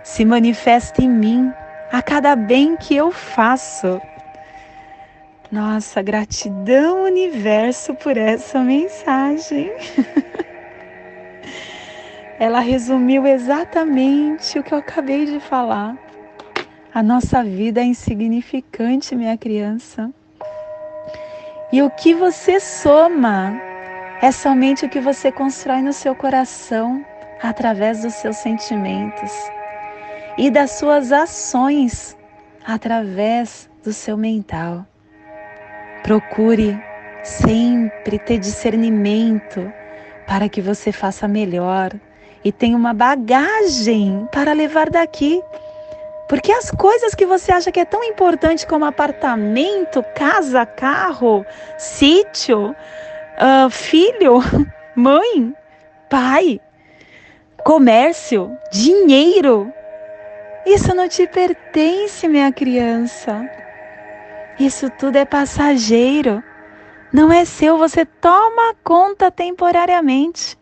se 0.03 0.25
manifesta 0.25 1.01
em 1.01 1.07
mim 1.09 1.53
a 1.93 2.01
cada 2.01 2.35
bem 2.35 2.75
que 2.75 2.93
eu 2.93 3.09
faço. 3.09 4.01
Nossa, 5.49 6.01
gratidão, 6.01 7.05
universo, 7.05 7.95
por 7.95 8.17
essa 8.17 8.59
mensagem. 8.59 9.71
Ela 12.37 12.59
resumiu 12.59 13.25
exatamente 13.25 14.59
o 14.59 14.63
que 14.63 14.73
eu 14.73 14.79
acabei 14.79 15.25
de 15.25 15.39
falar. 15.39 15.97
A 16.93 17.01
nossa 17.01 17.41
vida 17.45 17.79
é 17.79 17.85
insignificante, 17.85 19.15
minha 19.15 19.37
criança. 19.37 20.11
E 21.71 21.81
o 21.81 21.89
que 21.89 22.13
você 22.13 22.59
soma 22.59 23.57
é 24.21 24.31
somente 24.31 24.85
o 24.85 24.89
que 24.89 24.99
você 24.99 25.31
constrói 25.31 25.81
no 25.81 25.93
seu 25.93 26.15
coração 26.15 27.05
através 27.41 28.01
dos 28.01 28.15
seus 28.15 28.37
sentimentos 28.37 29.31
e 30.37 30.49
das 30.49 30.71
suas 30.71 31.11
ações 31.11 32.17
através 32.65 33.69
do 33.83 33.93
seu 33.93 34.17
mental. 34.17 34.85
Procure 36.03 36.81
sempre 37.23 38.17
ter 38.17 38.39
discernimento 38.39 39.71
para 40.25 40.49
que 40.49 40.61
você 40.61 40.91
faça 40.91 41.27
melhor 41.27 41.91
e 42.43 42.51
tenha 42.51 42.75
uma 42.75 42.93
bagagem 42.93 44.27
para 44.31 44.53
levar 44.53 44.89
daqui. 44.89 45.41
Porque 46.27 46.51
as 46.51 46.69
coisas 46.71 47.15
que 47.15 47.25
você 47.25 47.53
acha 47.53 47.71
que 47.71 47.79
é 47.79 47.85
tão 47.85 48.03
importante 48.03 48.67
como 48.67 48.83
apartamento, 48.83 50.03
casa, 50.13 50.65
carro, 50.65 51.45
sítio, 51.77 52.75
uh, 53.37 53.69
filho, 53.69 54.39
mãe, 54.95 55.53
pai, 56.09 56.59
comércio, 57.63 58.57
dinheiro, 58.71 59.71
isso 60.65 60.93
não 60.93 61.07
te 61.07 61.25
pertence, 61.25 62.27
minha 62.27 62.51
criança. 62.51 63.49
Isso 64.59 64.89
tudo 64.89 65.15
é 65.15 65.23
passageiro. 65.23 66.43
Não 67.13 67.31
é 67.31 67.45
seu, 67.45 67.77
você 67.77 68.05
toma 68.05 68.75
conta 68.83 69.31
temporariamente. 69.31 70.57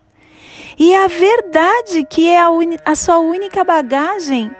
E 0.78 0.94
a 0.94 1.08
verdade, 1.08 2.06
que 2.08 2.30
é 2.30 2.40
a, 2.40 2.50
a 2.86 2.94
sua 2.94 3.18
única 3.18 3.64
bagagem, 3.64 4.56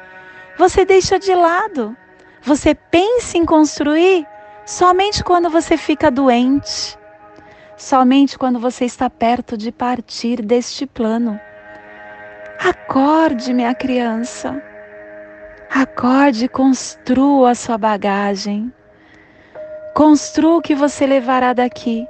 você 0.58 0.84
deixa 0.84 1.20
de 1.20 1.36
lado. 1.36 1.96
Você 2.42 2.74
pensa 2.74 3.38
em 3.38 3.46
construir 3.46 4.26
somente 4.66 5.24
quando 5.24 5.48
você 5.48 5.78
fica 5.78 6.10
doente, 6.10 6.98
somente 7.78 8.38
quando 8.38 8.60
você 8.60 8.86
está 8.86 9.10
perto 9.10 9.58
de 9.58 9.72
partir 9.72 10.42
deste 10.42 10.86
plano. 10.86 11.40
Acorde, 12.60 13.54
minha 13.54 13.76
criança. 13.76 14.62
Acorde 15.70 16.46
e 16.46 16.50
construa 16.50 17.52
a 17.52 17.56
sua 17.56 17.78
bagagem. 17.78 18.74
Construa 19.94 20.58
o 20.58 20.62
que 20.62 20.74
você 20.74 21.06
levará 21.06 21.54
daqui. 21.54 22.08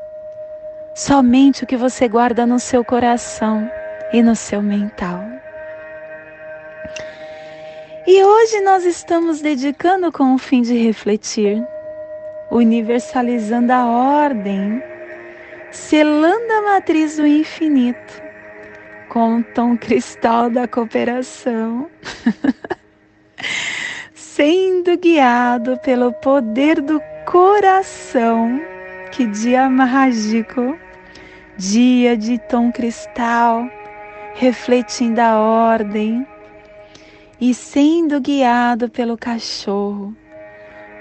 Somente 0.96 1.64
o 1.64 1.68
que 1.68 1.76
você 1.76 2.08
guarda 2.08 2.46
no 2.46 2.60
seu 2.60 2.86
coração 2.86 3.70
e 4.14 4.22
no 4.22 4.36
seu 4.36 4.62
mental. 4.62 5.22
E 8.08 8.24
hoje 8.24 8.62
nós 8.62 8.86
estamos 8.86 9.42
dedicando 9.42 10.12
com 10.12 10.36
o 10.36 10.38
fim 10.38 10.62
de 10.62 10.78
refletir, 10.78 11.66
universalizando 12.52 13.74
a 13.74 13.86
ordem, 13.88 14.82
selando 15.76 16.52
a 16.54 16.62
matriz 16.62 17.18
do 17.18 17.28
infinito 17.28 18.24
com 19.10 19.40
o 19.40 19.44
tom 19.44 19.78
cristal 19.78 20.50
da 20.50 20.68
cooperação. 20.68 21.90
sendo 24.16 24.98
guiado 24.98 25.78
pelo 25.80 26.14
poder 26.14 26.82
do 26.82 27.02
coração. 27.26 28.60
Que 29.12 29.28
dia 29.28 29.70
mágico! 29.70 30.78
Dia 31.58 32.18
de 32.18 32.38
tom 32.38 32.72
cristal, 32.72 33.70
refletindo 34.34 35.22
a 35.22 35.40
ordem. 35.40 36.26
e 37.40 37.54
sendo 37.54 38.20
guiado 38.22 38.90
pelo 38.90 39.18
cachorro. 39.18 40.16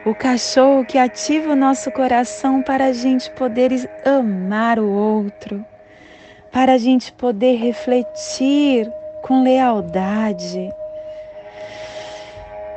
O 0.06 0.14
cachorro 0.14 0.84
que 0.84 0.98
ativa 0.98 1.52
o 1.52 1.56
nosso 1.56 1.90
coração 1.90 2.60
para 2.60 2.86
a 2.86 2.92
gente 2.92 3.30
poder 3.30 3.70
amar 4.04 4.78
o 4.78 4.86
outro, 4.86 5.64
para 6.52 6.74
a 6.74 6.78
gente 6.78 7.10
poder 7.10 7.56
refletir 7.56 8.92
com 9.22 9.42
lealdade. 9.42 10.70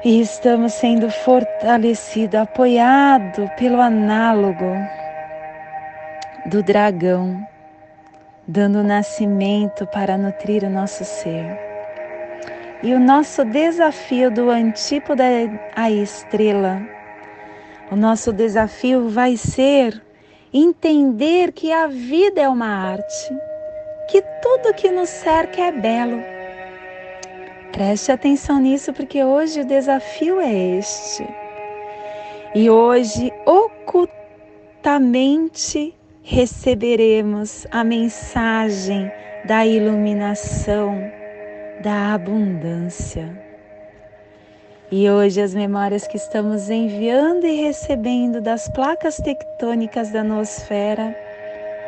E 0.05 0.21
estamos 0.21 0.71
sendo 0.71 1.09
fortalecido, 1.11 2.37
apoiado 2.37 3.51
pelo 3.57 3.81
análogo 3.81 4.73
do 6.45 6.63
dragão, 6.63 7.45
dando 8.47 8.81
nascimento 8.81 9.85
para 9.87 10.17
nutrir 10.17 10.63
o 10.63 10.69
nosso 10.69 11.03
ser. 11.03 11.59
E 12.81 12.93
o 12.93 12.99
nosso 13.01 13.43
desafio 13.43 14.31
do 14.31 14.49
antípoda 14.49 15.25
à 15.75 15.91
estrela, 15.91 16.81
o 17.91 17.95
nosso 17.95 18.33
desafio 18.33 19.09
vai 19.09 19.37
ser 19.37 20.01
entender 20.53 21.51
que 21.51 21.71
a 21.71 21.87
vida 21.87 22.41
é 22.41 22.49
uma 22.49 22.67
arte, 22.67 23.35
que 24.09 24.21
tudo 24.41 24.73
que 24.73 24.89
nos 24.89 25.09
cerca 25.09 25.61
é 25.61 25.71
belo. 25.71 26.19
Preste 27.71 28.11
atenção 28.11 28.59
nisso, 28.59 28.91
porque 28.93 29.23
hoje 29.23 29.61
o 29.61 29.65
desafio 29.65 30.39
é 30.39 30.77
este. 30.77 31.27
E 32.55 32.67
hoje, 32.69 33.31
ocultamente, 33.45 35.93
receberemos 36.23 37.67
a 37.71 37.83
mensagem 37.83 39.11
da 39.45 39.65
iluminação, 39.65 40.95
da 41.81 42.13
abundância. 42.15 43.46
E 44.89 45.09
hoje 45.09 45.41
as 45.41 45.53
memórias 45.53 46.07
que 46.07 46.15
estamos 46.15 46.69
enviando 46.69 47.45
e 47.45 47.61
recebendo 47.61 48.39
das 48.39 48.69
placas 48.69 49.17
tectônicas 49.17 50.11
da 50.11 50.23
nosfera, 50.23 51.13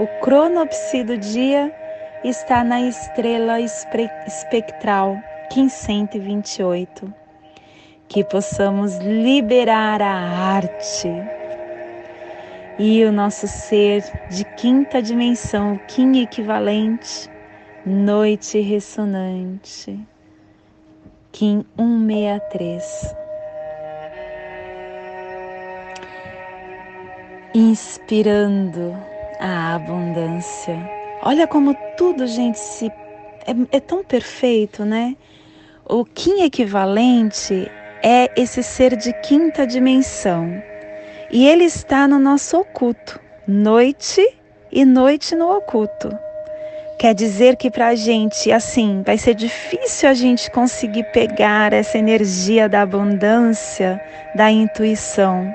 o 0.01 0.07
cronopsi 0.19 1.05
do 1.05 1.17
dia 1.17 1.73
está 2.25 2.61
na 2.61 2.81
estrela 2.81 3.61
espectral 3.61 5.17
1528. 5.55 7.13
Que 8.09 8.21
possamos 8.25 8.97
liberar 8.97 10.01
a 10.01 10.13
arte 10.57 11.07
e 12.77 13.05
o 13.05 13.13
nosso 13.13 13.47
ser 13.47 14.03
de 14.29 14.43
quinta 14.55 15.01
dimensão, 15.01 15.79
Kim 15.87 16.21
equivalente, 16.21 17.29
noite 17.85 18.59
ressonante, 18.59 19.97
Kim 21.31 21.63
163. 21.77 23.15
Inspirando 27.53 28.95
a 29.39 29.75
abundância. 29.75 30.77
Olha 31.23 31.47
como 31.47 31.75
tudo, 31.97 32.27
gente, 32.27 32.59
se 32.59 32.87
é, 32.87 33.77
é 33.77 33.79
tão 33.79 34.03
perfeito, 34.03 34.83
né? 34.83 35.15
O 35.85 36.05
Kim 36.05 36.43
equivalente 36.43 37.69
é 38.03 38.31
esse 38.39 38.61
ser 38.61 38.95
de 38.95 39.13
quinta 39.21 39.65
dimensão 39.65 40.61
e 41.31 41.47
ele 41.47 41.65
está 41.65 42.07
no 42.07 42.17
nosso 42.17 42.57
oculto, 42.57 43.19
noite 43.47 44.35
e 44.71 44.85
noite 44.85 45.35
no 45.35 45.49
oculto. 45.51 46.28
Quer 46.99 47.15
dizer 47.15 47.55
que 47.55 47.71
para 47.71 47.87
a 47.87 47.95
gente, 47.95 48.51
assim, 48.51 49.03
vai 49.05 49.17
ser 49.17 49.33
difícil 49.33 50.09
a 50.09 50.13
gente 50.13 50.51
conseguir 50.51 51.05
pegar 51.13 51.71
essa 51.71 51.97
energia 51.97 52.67
da 52.67 52.81
abundância, 52.81 54.01
da 54.35 54.51
intuição. 54.51 55.49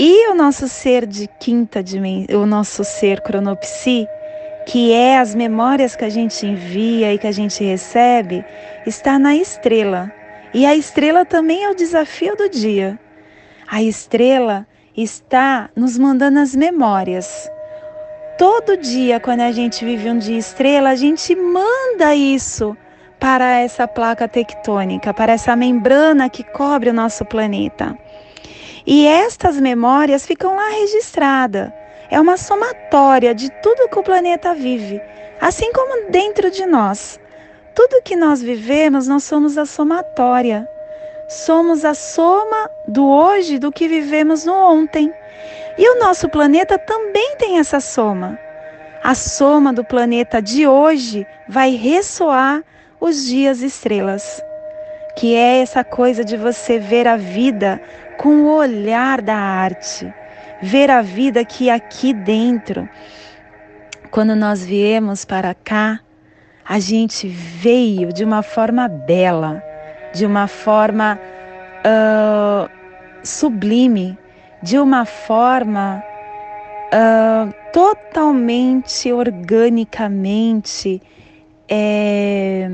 E 0.00 0.30
o 0.30 0.34
nosso 0.34 0.66
ser 0.66 1.04
de 1.04 1.28
quinta 1.38 1.82
dimensão, 1.82 2.40
o 2.42 2.46
nosso 2.46 2.82
ser 2.82 3.20
cronopsi, 3.20 4.08
que 4.64 4.90
é 4.90 5.18
as 5.18 5.34
memórias 5.34 5.94
que 5.94 6.06
a 6.06 6.08
gente 6.08 6.46
envia 6.46 7.12
e 7.12 7.18
que 7.18 7.26
a 7.26 7.32
gente 7.32 7.62
recebe, 7.62 8.42
está 8.86 9.18
na 9.18 9.36
estrela. 9.36 10.10
E 10.54 10.64
a 10.64 10.74
estrela 10.74 11.26
também 11.26 11.64
é 11.64 11.70
o 11.70 11.76
desafio 11.76 12.34
do 12.34 12.48
dia. 12.48 12.98
A 13.70 13.82
estrela 13.82 14.66
está 14.96 15.68
nos 15.76 15.98
mandando 15.98 16.38
as 16.38 16.56
memórias. 16.56 17.50
Todo 18.38 18.76
dia, 18.76 19.18
quando 19.18 19.40
a 19.40 19.50
gente 19.50 19.84
vive 19.84 20.08
um 20.08 20.16
dia 20.16 20.38
estrela, 20.38 20.90
a 20.90 20.94
gente 20.94 21.34
manda 21.34 22.14
isso 22.14 22.76
para 23.18 23.58
essa 23.58 23.88
placa 23.88 24.28
tectônica, 24.28 25.12
para 25.12 25.32
essa 25.32 25.56
membrana 25.56 26.30
que 26.30 26.44
cobre 26.44 26.90
o 26.90 26.94
nosso 26.94 27.24
planeta. 27.24 27.98
E 28.86 29.06
estas 29.06 29.60
memórias 29.60 30.24
ficam 30.24 30.54
lá 30.54 30.68
registradas. 30.68 31.72
É 32.10 32.20
uma 32.20 32.36
somatória 32.36 33.34
de 33.34 33.50
tudo 33.60 33.88
que 33.88 33.98
o 33.98 34.04
planeta 34.04 34.54
vive, 34.54 35.02
assim 35.40 35.72
como 35.72 36.08
dentro 36.10 36.48
de 36.50 36.64
nós. 36.64 37.20
Tudo 37.74 38.02
que 38.02 38.14
nós 38.14 38.40
vivemos, 38.40 39.08
nós 39.08 39.24
somos 39.24 39.58
a 39.58 39.66
somatória 39.66 40.66
somos 41.28 41.84
a 41.84 41.92
soma 41.92 42.70
do 42.86 43.06
hoje 43.06 43.58
do 43.58 43.70
que 43.70 43.86
vivemos 43.86 44.46
no 44.46 44.54
ontem. 44.54 45.12
E 45.78 45.88
o 45.88 45.98
nosso 45.98 46.28
planeta 46.28 46.76
também 46.78 47.36
tem 47.36 47.58
essa 47.58 47.80
soma. 47.80 48.38
A 49.02 49.14
soma 49.14 49.72
do 49.72 49.84
planeta 49.84 50.42
de 50.42 50.66
hoje 50.66 51.26
vai 51.48 51.70
ressoar 51.70 52.62
os 53.00 53.24
dias 53.24 53.62
estrelas, 53.62 54.42
que 55.16 55.36
é 55.36 55.60
essa 55.60 55.84
coisa 55.84 56.24
de 56.24 56.36
você 56.36 56.78
ver 56.78 57.06
a 57.06 57.16
vida 57.16 57.80
com 58.18 58.42
o 58.42 58.56
olhar 58.56 59.22
da 59.22 59.36
arte, 59.36 60.12
ver 60.60 60.90
a 60.90 61.00
vida 61.00 61.44
que 61.44 61.70
aqui 61.70 62.12
dentro, 62.12 62.88
quando 64.10 64.34
nós 64.34 64.66
viemos 64.66 65.24
para 65.24 65.54
cá, 65.54 66.00
a 66.68 66.80
gente 66.80 67.28
veio 67.28 68.12
de 68.12 68.24
uma 68.24 68.42
forma 68.42 68.88
bela 68.88 69.62
de 70.12 70.26
uma 70.26 70.46
forma 70.46 71.18
uh, 71.84 72.68
sublime, 73.22 74.18
de 74.62 74.78
uma 74.78 75.04
forma 75.04 76.02
uh, 76.92 77.52
totalmente 77.72 79.12
organicamente 79.12 81.00
é, 81.68 82.68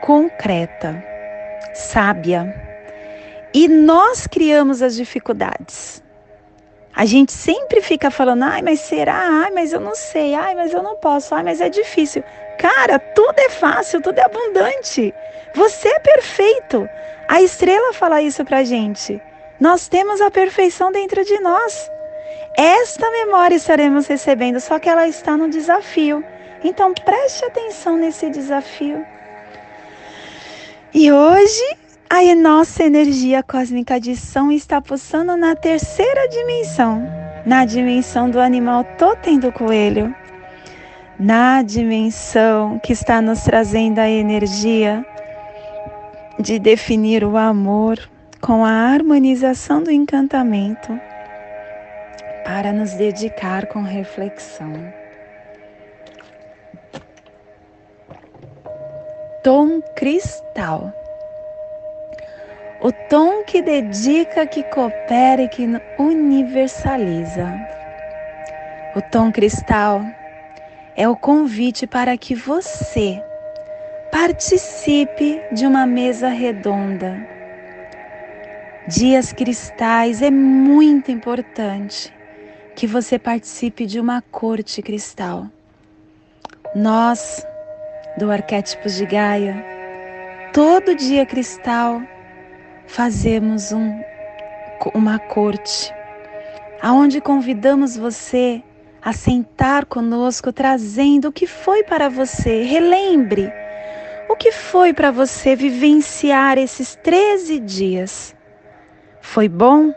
concreta, 0.00 1.04
sábia. 1.74 2.68
E 3.52 3.68
nós 3.68 4.26
criamos 4.26 4.80
as 4.82 4.94
dificuldades. 4.94 6.02
A 6.94 7.04
gente 7.04 7.32
sempre 7.32 7.80
fica 7.80 8.10
falando, 8.10 8.42
ai, 8.44 8.62
mas 8.62 8.80
será? 8.80 9.16
Ai, 9.44 9.50
mas 9.52 9.72
eu 9.72 9.80
não 9.80 9.94
sei. 9.94 10.34
Ai, 10.34 10.54
mas 10.54 10.72
eu 10.72 10.82
não 10.82 10.96
posso. 10.96 11.34
Ai, 11.34 11.42
mas 11.42 11.60
é 11.60 11.68
difícil. 11.68 12.22
Cara, 12.58 12.98
tudo 12.98 13.38
é 13.38 13.48
fácil, 13.48 14.02
tudo 14.02 14.18
é 14.18 14.24
abundante. 14.24 15.14
Você 15.54 15.88
é 15.88 15.98
perfeito. 15.98 16.88
A 17.28 17.40
estrela 17.40 17.92
fala 17.92 18.20
isso 18.20 18.44
pra 18.44 18.64
gente. 18.64 19.20
Nós 19.60 19.88
temos 19.88 20.22
a 20.22 20.30
perfeição 20.30 20.90
dentro 20.90 21.22
de 21.22 21.38
nós. 21.40 21.90
Esta 22.56 23.10
memória 23.10 23.56
estaremos 23.56 24.06
recebendo, 24.06 24.58
só 24.58 24.78
que 24.78 24.88
ela 24.88 25.06
está 25.06 25.36
no 25.36 25.50
desafio. 25.50 26.24
Então 26.64 26.94
preste 26.94 27.44
atenção 27.44 27.96
nesse 27.96 28.30
desafio. 28.30 29.04
E 30.94 31.12
hoje 31.12 31.76
a 32.08 32.34
nossa 32.34 32.84
energia 32.84 33.42
cósmica 33.42 34.00
de 34.00 34.16
som 34.16 34.50
está 34.50 34.80
pulsando 34.80 35.36
na 35.36 35.54
terceira 35.54 36.26
dimensão, 36.28 37.06
na 37.44 37.64
dimensão 37.64 38.30
do 38.30 38.40
animal 38.40 38.82
totem 38.98 39.38
do 39.38 39.52
coelho, 39.52 40.14
na 41.18 41.62
dimensão 41.62 42.80
que 42.82 42.94
está 42.94 43.20
nos 43.20 43.42
trazendo 43.42 43.98
a 43.98 44.08
energia 44.08 45.04
de 46.38 46.58
definir 46.58 47.22
o 47.22 47.36
amor 47.36 47.98
com 48.40 48.64
a 48.64 48.70
harmonização 48.70 49.82
do 49.82 49.90
encantamento 49.90 50.98
para 52.44 52.72
nos 52.72 52.92
dedicar 52.94 53.66
com 53.66 53.82
reflexão. 53.82 54.72
Tom 59.42 59.80
cristal 59.96 60.92
o 62.82 62.90
tom 62.90 63.44
que 63.44 63.60
dedica, 63.60 64.46
que 64.46 64.62
coopera 64.62 65.42
e 65.42 65.48
que 65.48 65.68
universaliza. 65.98 67.46
O 68.96 69.02
tom 69.02 69.30
cristal 69.30 70.02
é 70.96 71.06
o 71.06 71.14
convite 71.14 71.86
para 71.86 72.16
que 72.16 72.34
você 72.34 73.22
participe 74.10 75.42
de 75.52 75.66
uma 75.66 75.86
mesa 75.86 76.28
redonda. 76.28 77.39
Dias 78.90 79.32
cristais 79.32 80.20
é 80.20 80.32
muito 80.32 81.12
importante 81.12 82.12
que 82.74 82.88
você 82.88 83.20
participe 83.20 83.86
de 83.86 84.00
uma 84.00 84.20
corte 84.20 84.82
cristal. 84.82 85.46
Nós, 86.74 87.46
do 88.18 88.32
Arquétipos 88.32 88.96
de 88.96 89.06
Gaia, 89.06 89.64
todo 90.52 90.96
dia 90.96 91.24
cristal 91.24 92.02
fazemos 92.88 93.70
um, 93.70 94.00
uma 94.92 95.20
corte, 95.20 95.94
aonde 96.82 97.20
convidamos 97.20 97.96
você 97.96 98.60
a 99.00 99.12
sentar 99.12 99.84
conosco, 99.84 100.52
trazendo 100.52 101.28
o 101.28 101.32
que 101.32 101.46
foi 101.46 101.84
para 101.84 102.08
você. 102.08 102.64
Relembre 102.64 103.52
o 104.28 104.34
que 104.34 104.50
foi 104.50 104.92
para 104.92 105.12
você 105.12 105.54
vivenciar 105.54 106.58
esses 106.58 106.96
13 106.96 107.60
dias. 107.60 108.39
Foi 109.32 109.48
bom? 109.48 109.94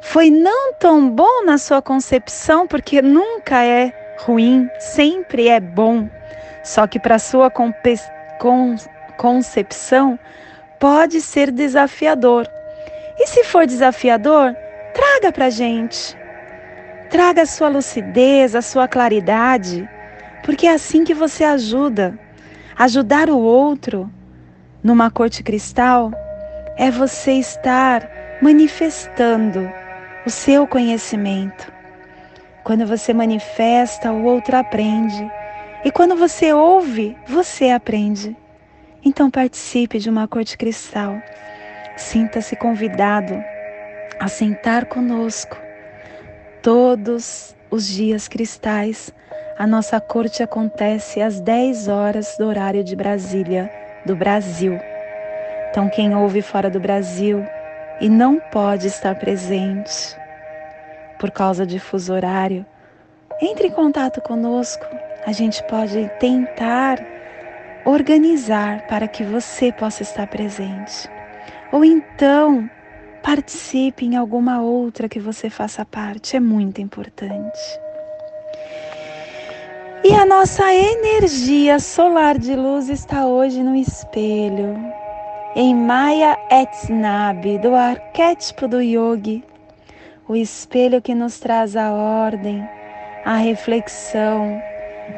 Foi 0.00 0.30
não 0.30 0.72
tão 0.72 1.10
bom 1.10 1.44
na 1.44 1.58
sua 1.58 1.82
concepção, 1.82 2.66
porque 2.66 3.02
nunca 3.02 3.62
é 3.62 3.92
ruim, 4.20 4.66
sempre 4.78 5.46
é 5.48 5.60
bom. 5.60 6.08
Só 6.64 6.86
que 6.86 6.98
para 6.98 7.18
sua 7.18 7.52
concepção 9.18 10.18
pode 10.78 11.20
ser 11.20 11.50
desafiador. 11.50 12.48
E 13.18 13.26
se 13.26 13.44
for 13.44 13.66
desafiador, 13.66 14.56
traga 14.94 15.30
para 15.30 15.50
gente. 15.50 16.16
Traga 17.10 17.42
a 17.42 17.46
sua 17.46 17.68
lucidez, 17.68 18.56
a 18.56 18.62
sua 18.62 18.88
claridade, 18.88 19.86
porque 20.42 20.66
é 20.66 20.72
assim 20.72 21.04
que 21.04 21.12
você 21.12 21.44
ajuda. 21.44 22.18
Ajudar 22.78 23.28
o 23.28 23.36
outro 23.38 24.10
numa 24.82 25.10
corte 25.10 25.42
cristal 25.42 26.10
é 26.80 26.90
você 26.90 27.32
estar 27.32 28.10
manifestando 28.40 29.70
o 30.24 30.30
seu 30.30 30.66
conhecimento. 30.66 31.70
Quando 32.64 32.86
você 32.86 33.12
manifesta, 33.12 34.10
o 34.10 34.24
outro 34.24 34.56
aprende. 34.56 35.30
E 35.84 35.92
quando 35.92 36.16
você 36.16 36.54
ouve, 36.54 37.14
você 37.28 37.68
aprende. 37.68 38.34
Então 39.04 39.30
participe 39.30 39.98
de 39.98 40.08
uma 40.08 40.26
corte 40.26 40.56
cristal. 40.56 41.20
Sinta-se 41.98 42.56
convidado 42.56 43.34
a 44.18 44.26
sentar 44.26 44.86
conosco. 44.86 45.58
Todos 46.62 47.54
os 47.70 47.86
dias 47.86 48.26
cristais, 48.26 49.12
a 49.58 49.66
nossa 49.66 50.00
corte 50.00 50.42
acontece 50.42 51.20
às 51.20 51.42
10 51.42 51.88
horas 51.88 52.36
do 52.38 52.46
horário 52.46 52.82
de 52.82 52.96
Brasília, 52.96 53.70
do 54.06 54.16
Brasil. 54.16 54.80
Então, 55.70 55.88
quem 55.88 56.16
ouve 56.16 56.42
fora 56.42 56.68
do 56.68 56.80
Brasil 56.80 57.46
e 58.00 58.08
não 58.08 58.40
pode 58.40 58.88
estar 58.88 59.14
presente 59.14 60.16
por 61.18 61.30
causa 61.30 61.64
de 61.64 61.78
fuso 61.78 62.12
horário, 62.12 62.66
entre 63.40 63.68
em 63.68 63.70
contato 63.70 64.20
conosco. 64.20 64.84
A 65.24 65.32
gente 65.32 65.62
pode 65.64 66.10
tentar 66.18 66.98
organizar 67.84 68.86
para 68.88 69.06
que 69.06 69.22
você 69.22 69.70
possa 69.70 70.02
estar 70.02 70.26
presente. 70.26 71.08
Ou 71.70 71.84
então, 71.84 72.68
participe 73.22 74.06
em 74.06 74.16
alguma 74.16 74.60
outra 74.60 75.08
que 75.08 75.20
você 75.20 75.48
faça 75.48 75.84
parte, 75.84 76.36
é 76.36 76.40
muito 76.40 76.80
importante. 76.80 77.60
E 80.02 80.14
a 80.14 80.24
nossa 80.24 80.74
energia 80.74 81.78
solar 81.78 82.38
de 82.38 82.56
luz 82.56 82.88
está 82.88 83.26
hoje 83.26 83.62
no 83.62 83.76
espelho, 83.76 84.74
em 85.54 85.74
Maya 85.74 86.38
Etnab, 86.48 87.58
do 87.58 87.74
arquétipo 87.74 88.68
do 88.68 88.80
yogi, 88.80 89.42
o 90.28 90.36
espelho 90.36 91.02
que 91.02 91.12
nos 91.12 91.40
traz 91.40 91.74
a 91.74 91.90
ordem, 91.90 92.62
a 93.24 93.34
reflexão, 93.34 94.62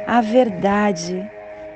a 0.07 0.23
verdade 0.23 1.31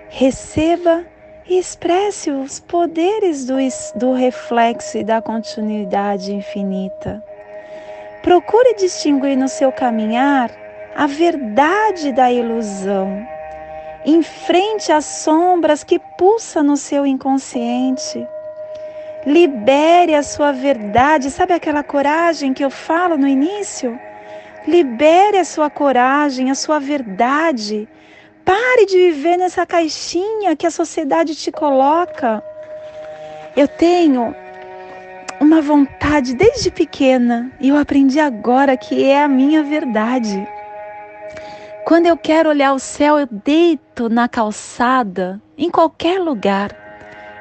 receba 0.09 1.05
e 1.47 1.59
expresse 1.59 2.31
os 2.31 2.59
poderes 2.59 3.45
do, 3.45 3.57
do 3.95 4.15
reflexo 4.15 4.99
e 4.99 5.05
da 5.05 5.21
continuidade 5.21 6.35
infinita. 6.35 7.23
Procure 8.23 8.75
distinguir 8.77 9.37
no 9.37 9.49
seu 9.49 9.71
caminhar 9.71 10.51
a 10.97 11.07
verdade 11.07 12.11
da 12.11 12.33
ilusão. 12.33 13.23
Enfrente 14.07 14.91
as 14.91 15.05
sombras 15.05 15.85
que 15.85 15.99
pulsa 16.17 16.63
no 16.63 16.77
seu 16.77 17.07
inconsciente. 17.07 18.27
Libere 19.27 20.15
a 20.15 20.23
sua 20.23 20.53
verdade. 20.53 21.31
Sabe 21.31 21.53
aquela 21.53 21.83
coragem 21.83 22.55
que 22.55 22.65
eu 22.65 22.71
falo 22.71 23.19
no 23.19 23.27
início? 23.27 23.99
Libere 24.67 25.39
a 25.39 25.45
sua 25.45 25.69
coragem, 25.69 26.51
a 26.51 26.55
sua 26.55 26.79
verdade 26.79 27.89
Pare 28.47 28.87
de 28.87 28.97
viver 28.97 29.37
nessa 29.37 29.67
caixinha 29.67 30.55
que 30.55 30.69
a 30.69 30.71
sociedade 30.71 31.35
te 31.35 31.51
coloca. 31.51 32.41
Eu 33.57 33.67
tenho 33.67 34.33
uma 35.41 35.61
vontade 35.61 36.33
desde 36.33 36.71
pequena 36.71 37.51
e 37.59 37.71
eu 37.71 37.77
aprendi 37.77 38.21
agora 38.21 38.77
que 38.77 39.03
é 39.03 39.21
a 39.21 39.27
minha 39.27 39.65
verdade. 39.65 40.47
Quando 41.85 42.07
eu 42.07 42.17
quero 42.17 42.49
olhar 42.49 42.73
o 42.73 42.79
céu, 42.79 43.19
eu 43.19 43.27
deito 43.27 44.09
na 44.09 44.29
calçada, 44.29 45.43
em 45.59 45.69
qualquer 45.69 46.21
lugar, 46.21 46.71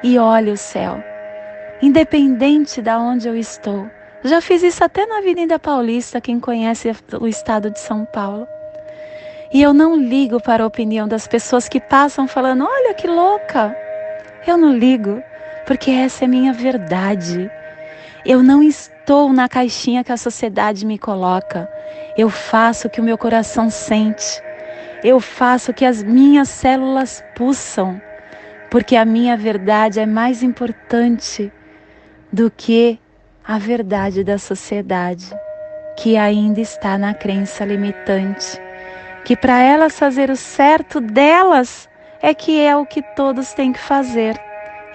e 0.02 0.18
olho 0.18 0.54
o 0.54 0.56
céu, 0.56 1.00
independente 1.82 2.80
de 2.80 2.90
onde 2.90 3.28
eu 3.28 3.36
estou. 3.36 3.88
Já 4.24 4.40
fiz 4.40 4.62
isso 4.62 4.82
até 4.82 5.06
na 5.06 5.18
Avenida 5.18 5.58
Paulista, 5.58 6.20
quem 6.20 6.40
conhece 6.40 6.90
o 7.20 7.28
estado 7.28 7.70
de 7.70 7.78
São 7.78 8.04
Paulo. 8.04 8.46
E 9.52 9.62
eu 9.62 9.72
não 9.72 9.94
ligo 9.94 10.40
para 10.40 10.64
a 10.64 10.66
opinião 10.66 11.06
das 11.06 11.28
pessoas 11.28 11.68
que 11.68 11.80
passam 11.80 12.26
falando: 12.26 12.64
olha 12.64 12.94
que 12.94 13.06
louca. 13.06 13.76
Eu 14.46 14.56
não 14.56 14.76
ligo, 14.76 15.22
porque 15.66 15.90
essa 15.90 16.24
é 16.24 16.28
minha 16.28 16.52
verdade. 16.52 17.50
Eu 18.24 18.42
não 18.42 18.62
estou 18.62 19.32
na 19.32 19.48
caixinha 19.48 20.02
que 20.02 20.10
a 20.10 20.16
sociedade 20.16 20.84
me 20.84 20.98
coloca. 20.98 21.70
Eu 22.16 22.28
faço 22.28 22.88
o 22.88 22.90
que 22.90 23.00
o 23.00 23.04
meu 23.04 23.16
coração 23.16 23.70
sente. 23.70 24.42
Eu 25.04 25.20
faço 25.20 25.70
o 25.70 25.74
que 25.74 25.84
as 25.84 26.02
minhas 26.02 26.48
células 26.48 27.22
pulsam, 27.36 28.00
porque 28.70 28.96
a 28.96 29.04
minha 29.04 29.36
verdade 29.36 30.00
é 30.00 30.06
mais 30.06 30.42
importante 30.42 31.52
do 32.32 32.50
que 32.50 32.98
a 33.44 33.58
verdade 33.58 34.22
da 34.24 34.38
sociedade, 34.38 35.26
que 35.96 36.16
ainda 36.16 36.60
está 36.60 36.98
na 36.98 37.14
crença 37.14 37.64
limitante 37.64 38.60
que 39.26 39.34
para 39.34 39.60
elas 39.60 39.98
fazer 39.98 40.30
o 40.30 40.36
certo 40.36 41.00
delas 41.00 41.88
é 42.22 42.32
que 42.32 42.60
é 42.60 42.76
o 42.76 42.86
que 42.86 43.02
todos 43.02 43.52
têm 43.52 43.72
que 43.72 43.80
fazer. 43.80 44.40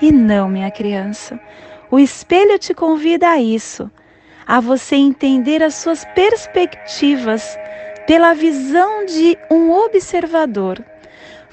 E 0.01 0.09
não, 0.09 0.47
minha 0.47 0.71
criança. 0.71 1.37
O 1.91 1.99
espelho 1.99 2.57
te 2.57 2.73
convida 2.73 3.27
a 3.27 3.41
isso, 3.41 3.91
a 4.47 4.61
você 4.61 4.95
entender 4.95 5.61
as 5.61 5.75
suas 5.75 6.05
perspectivas 6.15 7.59
pela 8.07 8.33
visão 8.33 9.05
de 9.05 9.37
um 9.51 9.69
observador. 9.69 10.81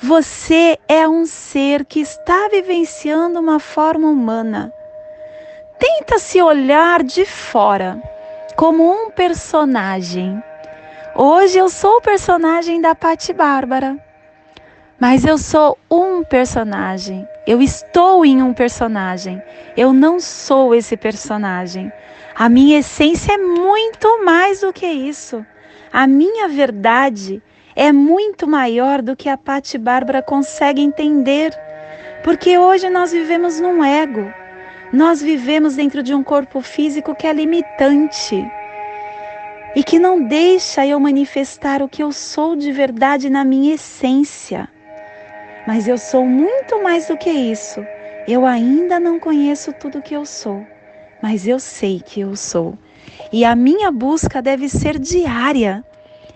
Você 0.01 0.79
é 0.87 1.09
um 1.09 1.27
ser 1.27 1.85
que 1.85 1.99
está 1.99 2.49
vivenciando 2.49 3.41
uma 3.41 3.59
forma 3.59 4.09
humana. 4.09 4.73
Tenta 5.79 6.19
se 6.19 6.43
olhar 6.43 7.03
de 7.03 7.25
fora 7.25 8.03
como 8.57 8.91
um 8.91 9.11
personagem 9.11 10.43
Hoje 11.21 11.59
eu 11.59 11.69
sou 11.69 11.97
o 11.97 12.01
personagem 12.01 12.81
da 12.81 12.95
Pati 12.95 13.33
Bárbara. 13.33 13.99
Mas 15.01 15.25
eu 15.25 15.37
sou 15.37 15.77
um 15.91 16.23
personagem. 16.23 17.27
Eu 17.45 17.61
estou 17.61 18.25
em 18.25 18.41
um 18.41 18.55
personagem. 18.55 19.43
Eu 19.77 19.93
não 19.93 20.21
sou 20.21 20.77
esse 20.77 20.97
personagem. 20.97 21.93
A 22.37 22.49
minha 22.49 22.79
essência 22.79 23.33
é 23.33 23.37
muito 23.37 24.25
mais 24.25 24.61
do 24.61 24.73
que 24.73 24.87
isso. 24.87 25.45
A 25.93 26.07
minha 26.07 26.47
verdade 26.47 27.43
é 27.75 27.91
muito 27.91 28.47
maior 28.47 29.03
do 29.03 29.17
que 29.17 29.29
a 29.29 29.37
Pati 29.37 29.77
Bárbara 29.77 30.23
consegue 30.23 30.81
entender. 30.81 31.53
Porque 32.23 32.57
hoje 32.57 32.89
nós 32.89 33.11
vivemos 33.11 33.59
num 33.59 33.83
ego. 33.83 34.33
Nós 34.93 35.21
vivemos 35.21 35.77
dentro 35.77 36.03
de 36.03 36.15
um 36.15 36.23
corpo 36.23 36.63
físico 36.63 37.15
que 37.15 37.27
é 37.27 37.33
limitante 37.33 38.51
e 39.77 39.85
que 39.85 39.99
não 39.99 40.23
deixa 40.27 40.87
eu 40.87 40.99
manifestar 40.99 41.83
o 41.83 41.89
que 41.89 42.03
eu 42.03 42.11
sou 42.11 42.57
de 42.57 42.73
verdade 42.73 43.29
na 43.29 43.45
minha 43.45 43.75
essência. 43.75 44.67
Mas 45.67 45.87
eu 45.87 45.99
sou 45.99 46.25
muito 46.25 46.83
mais 46.83 47.07
do 47.07 47.19
que 47.19 47.31
isso. 47.31 47.85
Eu 48.27 48.47
ainda 48.47 48.99
não 48.99 49.21
conheço 49.21 49.75
tudo 49.75 50.01
que 50.01 50.15
eu 50.15 50.25
sou, 50.25 50.67
mas 51.23 51.47
eu 51.47 51.59
sei 51.61 52.01
que 52.01 52.21
eu 52.21 52.35
sou. 52.35 52.79
E 53.31 53.45
a 53.45 53.55
minha 53.55 53.91
busca 53.91 54.41
deve 54.41 54.71
ser 54.71 54.99
diária, 54.99 55.85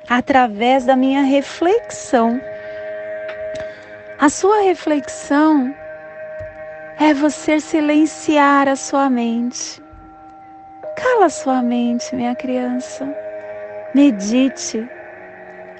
através 0.08 0.84
da 0.84 0.94
minha 0.94 1.22
reflexão. 1.22 2.38
A 4.18 4.28
sua 4.28 4.62
reflexão 4.62 5.74
é 7.02 7.12
você 7.12 7.58
silenciar 7.58 8.68
a 8.68 8.76
sua 8.76 9.10
mente. 9.10 9.82
Cala 10.96 11.26
a 11.26 11.30
sua 11.30 11.60
mente, 11.60 12.14
minha 12.14 12.32
criança. 12.32 13.12
Medite. 13.92 14.88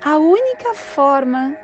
A 0.03 0.19
única 0.19 0.75
forma, 0.75 1.57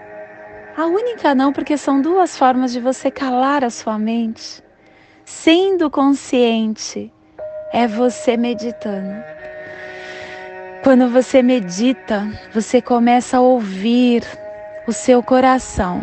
A 0.76 0.86
única 0.86 1.34
não, 1.34 1.52
porque 1.52 1.76
são 1.76 2.00
duas 2.00 2.38
formas 2.38 2.70
de 2.72 2.78
você 2.78 3.10
calar 3.10 3.64
a 3.64 3.70
sua 3.70 3.98
mente. 3.98 4.62
Sendo 5.24 5.90
consciente, 5.90 7.12
é 7.72 7.88
você 7.88 8.36
meditando. 8.36 9.24
Quando 10.84 11.08
você 11.08 11.42
medita, 11.42 12.28
você 12.54 12.80
começa 12.80 13.38
a 13.38 13.40
ouvir 13.40 14.22
o 14.86 14.92
seu 14.92 15.20
coração. 15.20 16.00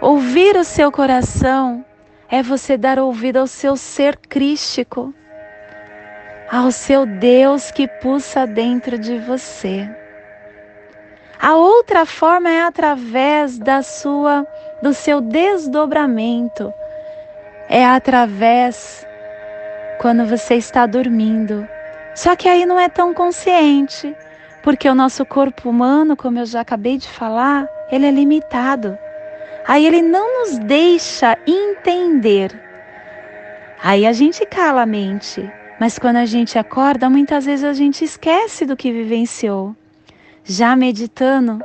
Ouvir 0.00 0.56
o 0.56 0.62
seu 0.62 0.92
coração 0.92 1.84
é 2.32 2.42
você 2.42 2.78
dar 2.78 2.98
ouvido 2.98 3.36
ao 3.36 3.46
seu 3.46 3.76
ser 3.76 4.16
crístico, 4.16 5.12
ao 6.50 6.72
seu 6.72 7.04
Deus 7.04 7.70
que 7.70 7.86
pulsa 7.86 8.46
dentro 8.46 8.98
de 8.98 9.18
você. 9.18 9.86
A 11.38 11.54
outra 11.56 12.06
forma 12.06 12.48
é 12.48 12.62
através 12.62 13.58
da 13.58 13.82
sua 13.82 14.46
do 14.80 14.94
seu 14.94 15.20
desdobramento. 15.20 16.72
É 17.68 17.84
através 17.84 19.06
quando 20.00 20.24
você 20.24 20.54
está 20.54 20.86
dormindo. 20.86 21.68
Só 22.14 22.34
que 22.34 22.48
aí 22.48 22.64
não 22.64 22.80
é 22.80 22.88
tão 22.88 23.12
consciente, 23.12 24.16
porque 24.62 24.88
o 24.88 24.94
nosso 24.94 25.26
corpo 25.26 25.68
humano, 25.68 26.16
como 26.16 26.38
eu 26.38 26.46
já 26.46 26.62
acabei 26.62 26.96
de 26.96 27.08
falar, 27.08 27.68
ele 27.90 28.06
é 28.06 28.10
limitado. 28.10 28.96
Aí 29.66 29.86
ele 29.86 30.02
não 30.02 30.40
nos 30.40 30.58
deixa 30.58 31.38
entender. 31.46 32.50
Aí 33.82 34.06
a 34.06 34.12
gente 34.12 34.44
cala 34.46 34.82
a 34.82 34.86
mente, 34.86 35.50
mas 35.78 35.98
quando 35.98 36.16
a 36.16 36.24
gente 36.24 36.58
acorda, 36.58 37.10
muitas 37.10 37.46
vezes 37.46 37.64
a 37.64 37.72
gente 37.72 38.04
esquece 38.04 38.64
do 38.64 38.76
que 38.76 38.92
vivenciou. 38.92 39.74
Já 40.44 40.74
meditando, 40.74 41.60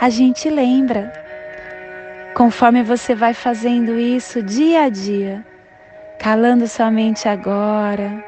a 0.00 0.08
gente 0.08 0.48
lembra. 0.48 1.12
Conforme 2.34 2.82
você 2.82 3.14
vai 3.14 3.34
fazendo 3.34 3.98
isso 3.98 4.42
dia 4.42 4.84
a 4.84 4.88
dia, 4.88 5.44
calando 6.18 6.68
sua 6.68 6.90
mente 6.90 7.28
agora, 7.28 8.24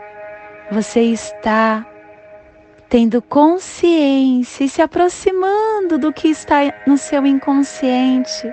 você 0.71 1.01
está 1.01 1.87
tendo 2.89 3.23
consciência 3.23 4.65
e 4.65 4.69
se 4.69 4.83
aproximando 4.83 5.97
do 5.97 6.13
que 6.13 6.29
está 6.29 6.61
no 6.87 6.99
seu 6.99 7.25
inconsciente, 7.25 8.53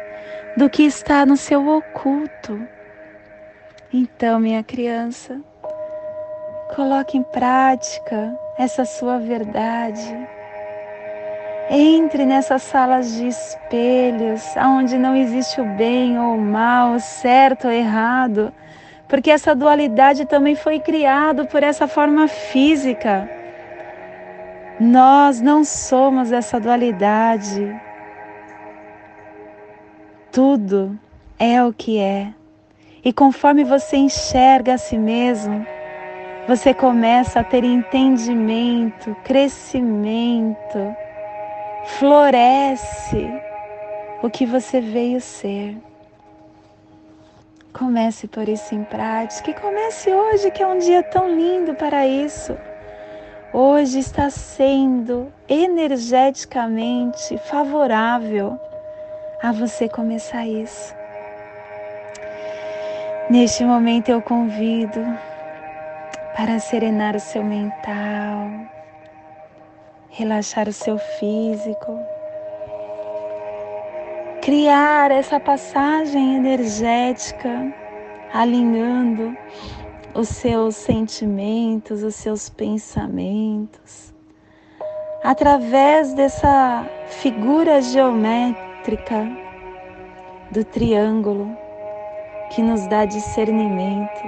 do 0.57 0.67
que 0.67 0.83
está 0.83 1.23
no 1.23 1.37
seu 1.37 1.67
oculto. 1.67 2.59
Então, 3.93 4.39
minha 4.39 4.63
criança, 4.63 5.39
coloque 6.75 7.15
em 7.15 7.21
prática 7.21 8.35
essa 8.57 8.83
sua 8.83 9.19
verdade. 9.19 10.27
Entre 11.69 12.25
nessas 12.25 12.63
salas 12.63 13.13
de 13.13 13.27
espelhos, 13.27 14.41
onde 14.57 14.97
não 14.97 15.15
existe 15.15 15.61
o 15.61 15.65
bem 15.75 16.19
ou 16.19 16.35
o 16.35 16.41
mal, 16.41 16.93
o 16.93 16.99
certo 16.99 17.67
ou 17.67 17.73
errado, 17.73 18.51
porque 19.07 19.29
essa 19.29 19.53
dualidade 19.53 20.25
também 20.25 20.55
foi 20.55 20.79
criada 20.79 21.45
por 21.45 21.61
essa 21.61 21.87
forma 21.87 22.27
física. 22.27 23.29
Nós 24.79 25.39
não 25.39 25.63
somos 25.63 26.31
essa 26.31 26.59
dualidade. 26.59 27.86
Tudo 30.37 30.95
é 31.39 31.63
o 31.63 31.73
que 31.73 31.97
é. 31.97 32.31
E 33.03 33.11
conforme 33.11 33.63
você 33.63 33.97
enxerga 33.97 34.75
a 34.75 34.77
si 34.77 34.95
mesmo, 34.95 35.65
você 36.47 36.75
começa 36.75 37.39
a 37.39 37.43
ter 37.43 37.63
entendimento, 37.63 39.15
crescimento, 39.23 40.95
floresce 41.85 43.27
o 44.21 44.29
que 44.29 44.45
você 44.45 44.79
veio 44.79 45.19
ser. 45.19 45.75
Comece 47.73 48.27
por 48.27 48.47
isso 48.47 48.75
em 48.75 48.83
prática 48.83 49.49
e 49.49 49.55
comece 49.55 50.13
hoje, 50.13 50.51
que 50.51 50.61
é 50.61 50.67
um 50.67 50.77
dia 50.77 51.01
tão 51.01 51.33
lindo 51.33 51.73
para 51.73 52.05
isso. 52.05 52.55
Hoje 53.51 53.97
está 53.97 54.29
sendo 54.29 55.33
energeticamente 55.49 57.39
favorável 57.39 58.59
a 59.41 59.51
você 59.51 59.87
começar 59.87 60.47
isso. 60.47 60.95
Neste 63.29 63.63
momento 63.63 64.09
eu 64.09 64.21
convido 64.21 64.99
para 66.35 66.59
serenar 66.59 67.15
o 67.15 67.19
seu 67.19 67.43
mental, 67.43 68.49
relaxar 70.09 70.67
o 70.67 70.73
seu 70.73 70.97
físico 70.97 71.99
criar 74.47 75.11
essa 75.11 75.41
passagem 75.41 76.37
energética, 76.37 77.69
alinhando 78.33 79.35
os 80.15 80.29
seus 80.29 80.77
sentimentos, 80.77 82.01
os 82.01 82.15
seus 82.15 82.47
pensamentos, 82.47 84.13
através 85.21 86.13
dessa 86.13 86.85
figura 87.09 87.81
geométrica 87.81 88.66
do 90.51 90.63
triângulo 90.63 91.57
que 92.51 92.61
nos 92.61 92.87
dá 92.87 93.03
discernimento 93.03 94.21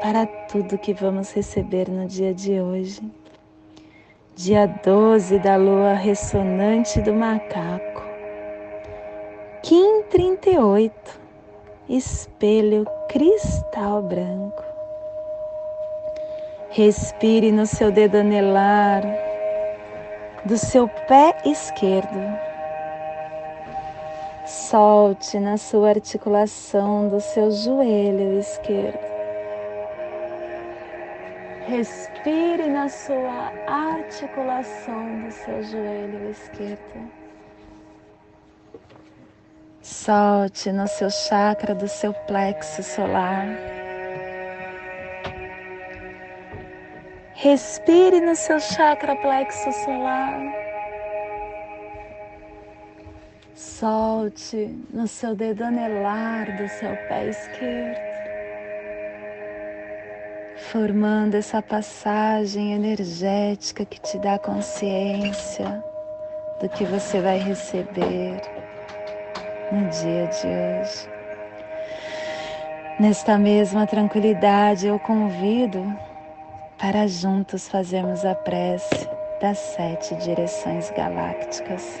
para 0.00 0.26
tudo 0.48 0.78
que 0.78 0.94
vamos 0.94 1.32
receber 1.32 1.88
no 1.88 2.06
dia 2.06 2.32
de 2.32 2.60
hoje. 2.60 3.00
Dia 4.36 4.66
12 4.66 5.38
da 5.40 5.56
lua 5.56 5.94
ressonante 5.94 7.00
do 7.00 7.12
macaco. 7.14 8.02
Kim 9.62 10.02
38 10.10 11.24
Espelho 11.88 12.86
cristal 13.08 14.02
branco. 14.02 14.62
Respire 16.70 17.52
no 17.52 17.66
seu 17.66 17.90
dedo 17.90 18.18
anelar 18.18 19.02
do 20.44 20.56
seu 20.56 20.88
pé 21.08 21.36
esquerdo. 21.44 22.53
Solte 24.44 25.40
na 25.40 25.56
sua 25.56 25.88
articulação 25.88 27.08
do 27.08 27.18
seu 27.18 27.50
joelho 27.50 28.38
esquerdo. 28.38 28.98
Respire 31.66 32.68
na 32.68 32.90
sua 32.90 33.50
articulação 33.66 35.22
do 35.22 35.30
seu 35.30 35.62
joelho 35.62 36.28
esquerdo. 36.28 37.10
Solte 39.80 40.70
no 40.72 40.86
seu 40.88 41.08
chakra 41.08 41.74
do 41.74 41.88
seu 41.88 42.12
plexo 42.12 42.82
solar. 42.82 43.46
Respire 47.32 48.20
no 48.20 48.36
seu 48.36 48.60
chakra 48.60 49.16
plexo 49.16 49.72
solar. 49.72 50.63
Solte 53.78 54.78
no 54.92 55.08
seu 55.08 55.34
dedo 55.34 55.64
anelar 55.64 56.56
do 56.56 56.68
seu 56.68 56.94
pé 57.08 57.26
esquerdo, 57.26 57.98
formando 60.70 61.34
essa 61.34 61.60
passagem 61.60 62.72
energética 62.72 63.84
que 63.84 64.00
te 64.00 64.16
dá 64.18 64.38
consciência 64.38 65.82
do 66.60 66.68
que 66.68 66.84
você 66.84 67.20
vai 67.20 67.38
receber 67.38 68.40
no 69.72 69.88
dia 69.88 70.28
de 70.28 70.46
hoje. 70.46 71.08
Nesta 73.00 73.36
mesma 73.36 73.88
tranquilidade, 73.88 74.86
eu 74.86 75.00
convido 75.00 75.84
para 76.78 77.08
juntos 77.08 77.68
fazermos 77.68 78.24
a 78.24 78.36
prece 78.36 79.08
das 79.40 79.58
sete 79.58 80.14
direções 80.14 80.92
galácticas, 80.92 82.00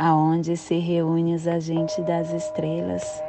aonde 0.00 0.56
se 0.56 0.78
reúnem 0.78 1.34
os 1.34 1.46
agentes 1.46 2.02
das 2.06 2.32
estrelas, 2.32 3.22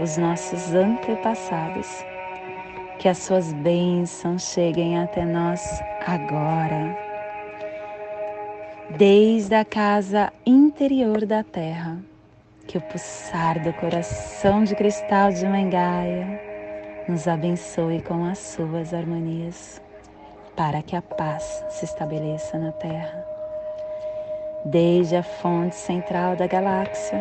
os 0.00 0.16
nossos 0.16 0.74
antepassados, 0.74 1.86
que 2.98 3.06
as 3.06 3.18
suas 3.18 3.52
bênçãos 3.52 4.42
cheguem 4.44 4.98
até 4.98 5.26
nós 5.26 5.60
agora 6.06 6.96
desde 8.96 9.54
a 9.54 9.64
casa 9.64 10.32
interior 10.46 11.26
da 11.26 11.42
terra, 11.42 11.98
que 12.66 12.78
o 12.78 12.80
pulsar 12.80 13.62
do 13.62 13.72
coração 13.74 14.64
de 14.64 14.74
cristal 14.74 15.30
de 15.32 15.44
Mangaia 15.44 16.40
nos 17.06 17.28
abençoe 17.28 18.00
com 18.00 18.24
as 18.24 18.38
suas 18.38 18.94
harmonias, 18.94 19.82
para 20.56 20.80
que 20.80 20.96
a 20.96 21.02
paz 21.02 21.62
se 21.68 21.84
estabeleça 21.84 22.58
na 22.58 22.72
terra. 22.72 23.35
Desde 24.68 25.14
a 25.14 25.22
fonte 25.22 25.76
central 25.76 26.34
da 26.34 26.48
galáxia, 26.48 27.20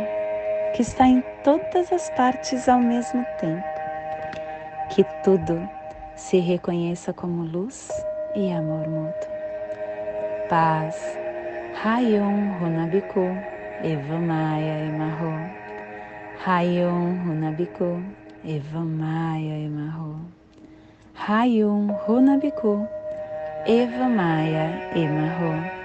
que 0.75 0.81
está 0.81 1.05
em 1.05 1.23
todas 1.43 1.93
as 1.93 2.09
partes 2.09 2.67
ao 2.67 2.79
mesmo 2.79 3.23
tempo, 3.39 3.63
que 4.89 5.03
tudo 5.23 5.69
se 6.15 6.39
reconheça 6.39 7.13
como 7.13 7.43
luz 7.43 7.87
e 8.35 8.51
amor 8.51 8.87
mútuo. 8.87 9.29
Paz 10.49 11.19
Rayon 11.83 12.57
Runabiku, 12.59 13.27
Eva 13.83 14.17
Maia 14.17 14.87
Emarro. 14.87 15.47
Rayon 16.43 17.27
Runabiku, 17.27 18.01
Eva 18.43 18.79
Maia 18.79 19.67
Emarro. 19.67 20.19
Rayon 21.13 21.93
Runabiku, 22.07 22.87
Eva 23.67 24.09
Maia 24.09 24.89
Emarro. 24.95 25.84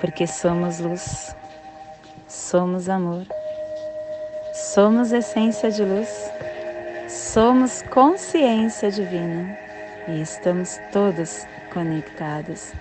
porque 0.00 0.26
somos 0.26 0.78
luz, 0.80 1.34
somos 2.28 2.88
amor, 2.88 3.26
somos 4.54 5.12
essência 5.12 5.70
de 5.70 5.84
luz, 5.84 6.30
somos 7.08 7.82
consciência 7.82 8.90
divina 8.90 9.56
e 10.08 10.20
estamos 10.20 10.78
todos 10.92 11.46
conectados 11.72 12.72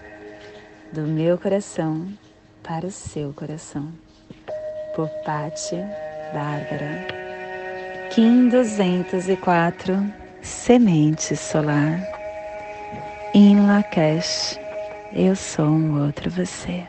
do 0.91 1.01
meu 1.01 1.37
coração 1.37 2.07
para 2.63 2.85
o 2.85 2.91
seu 2.91 3.33
coração. 3.33 3.91
Por 4.95 5.09
Pati 5.23 5.75
Bárbara. 6.33 7.07
Kim 8.09 8.49
204 8.49 10.13
Semente 10.41 11.35
Solar. 11.35 12.01
Em 13.33 13.65
Lakesh, 13.67 14.59
eu 15.13 15.35
sou 15.35 15.65
um 15.65 16.03
outro 16.05 16.29
você. 16.29 16.87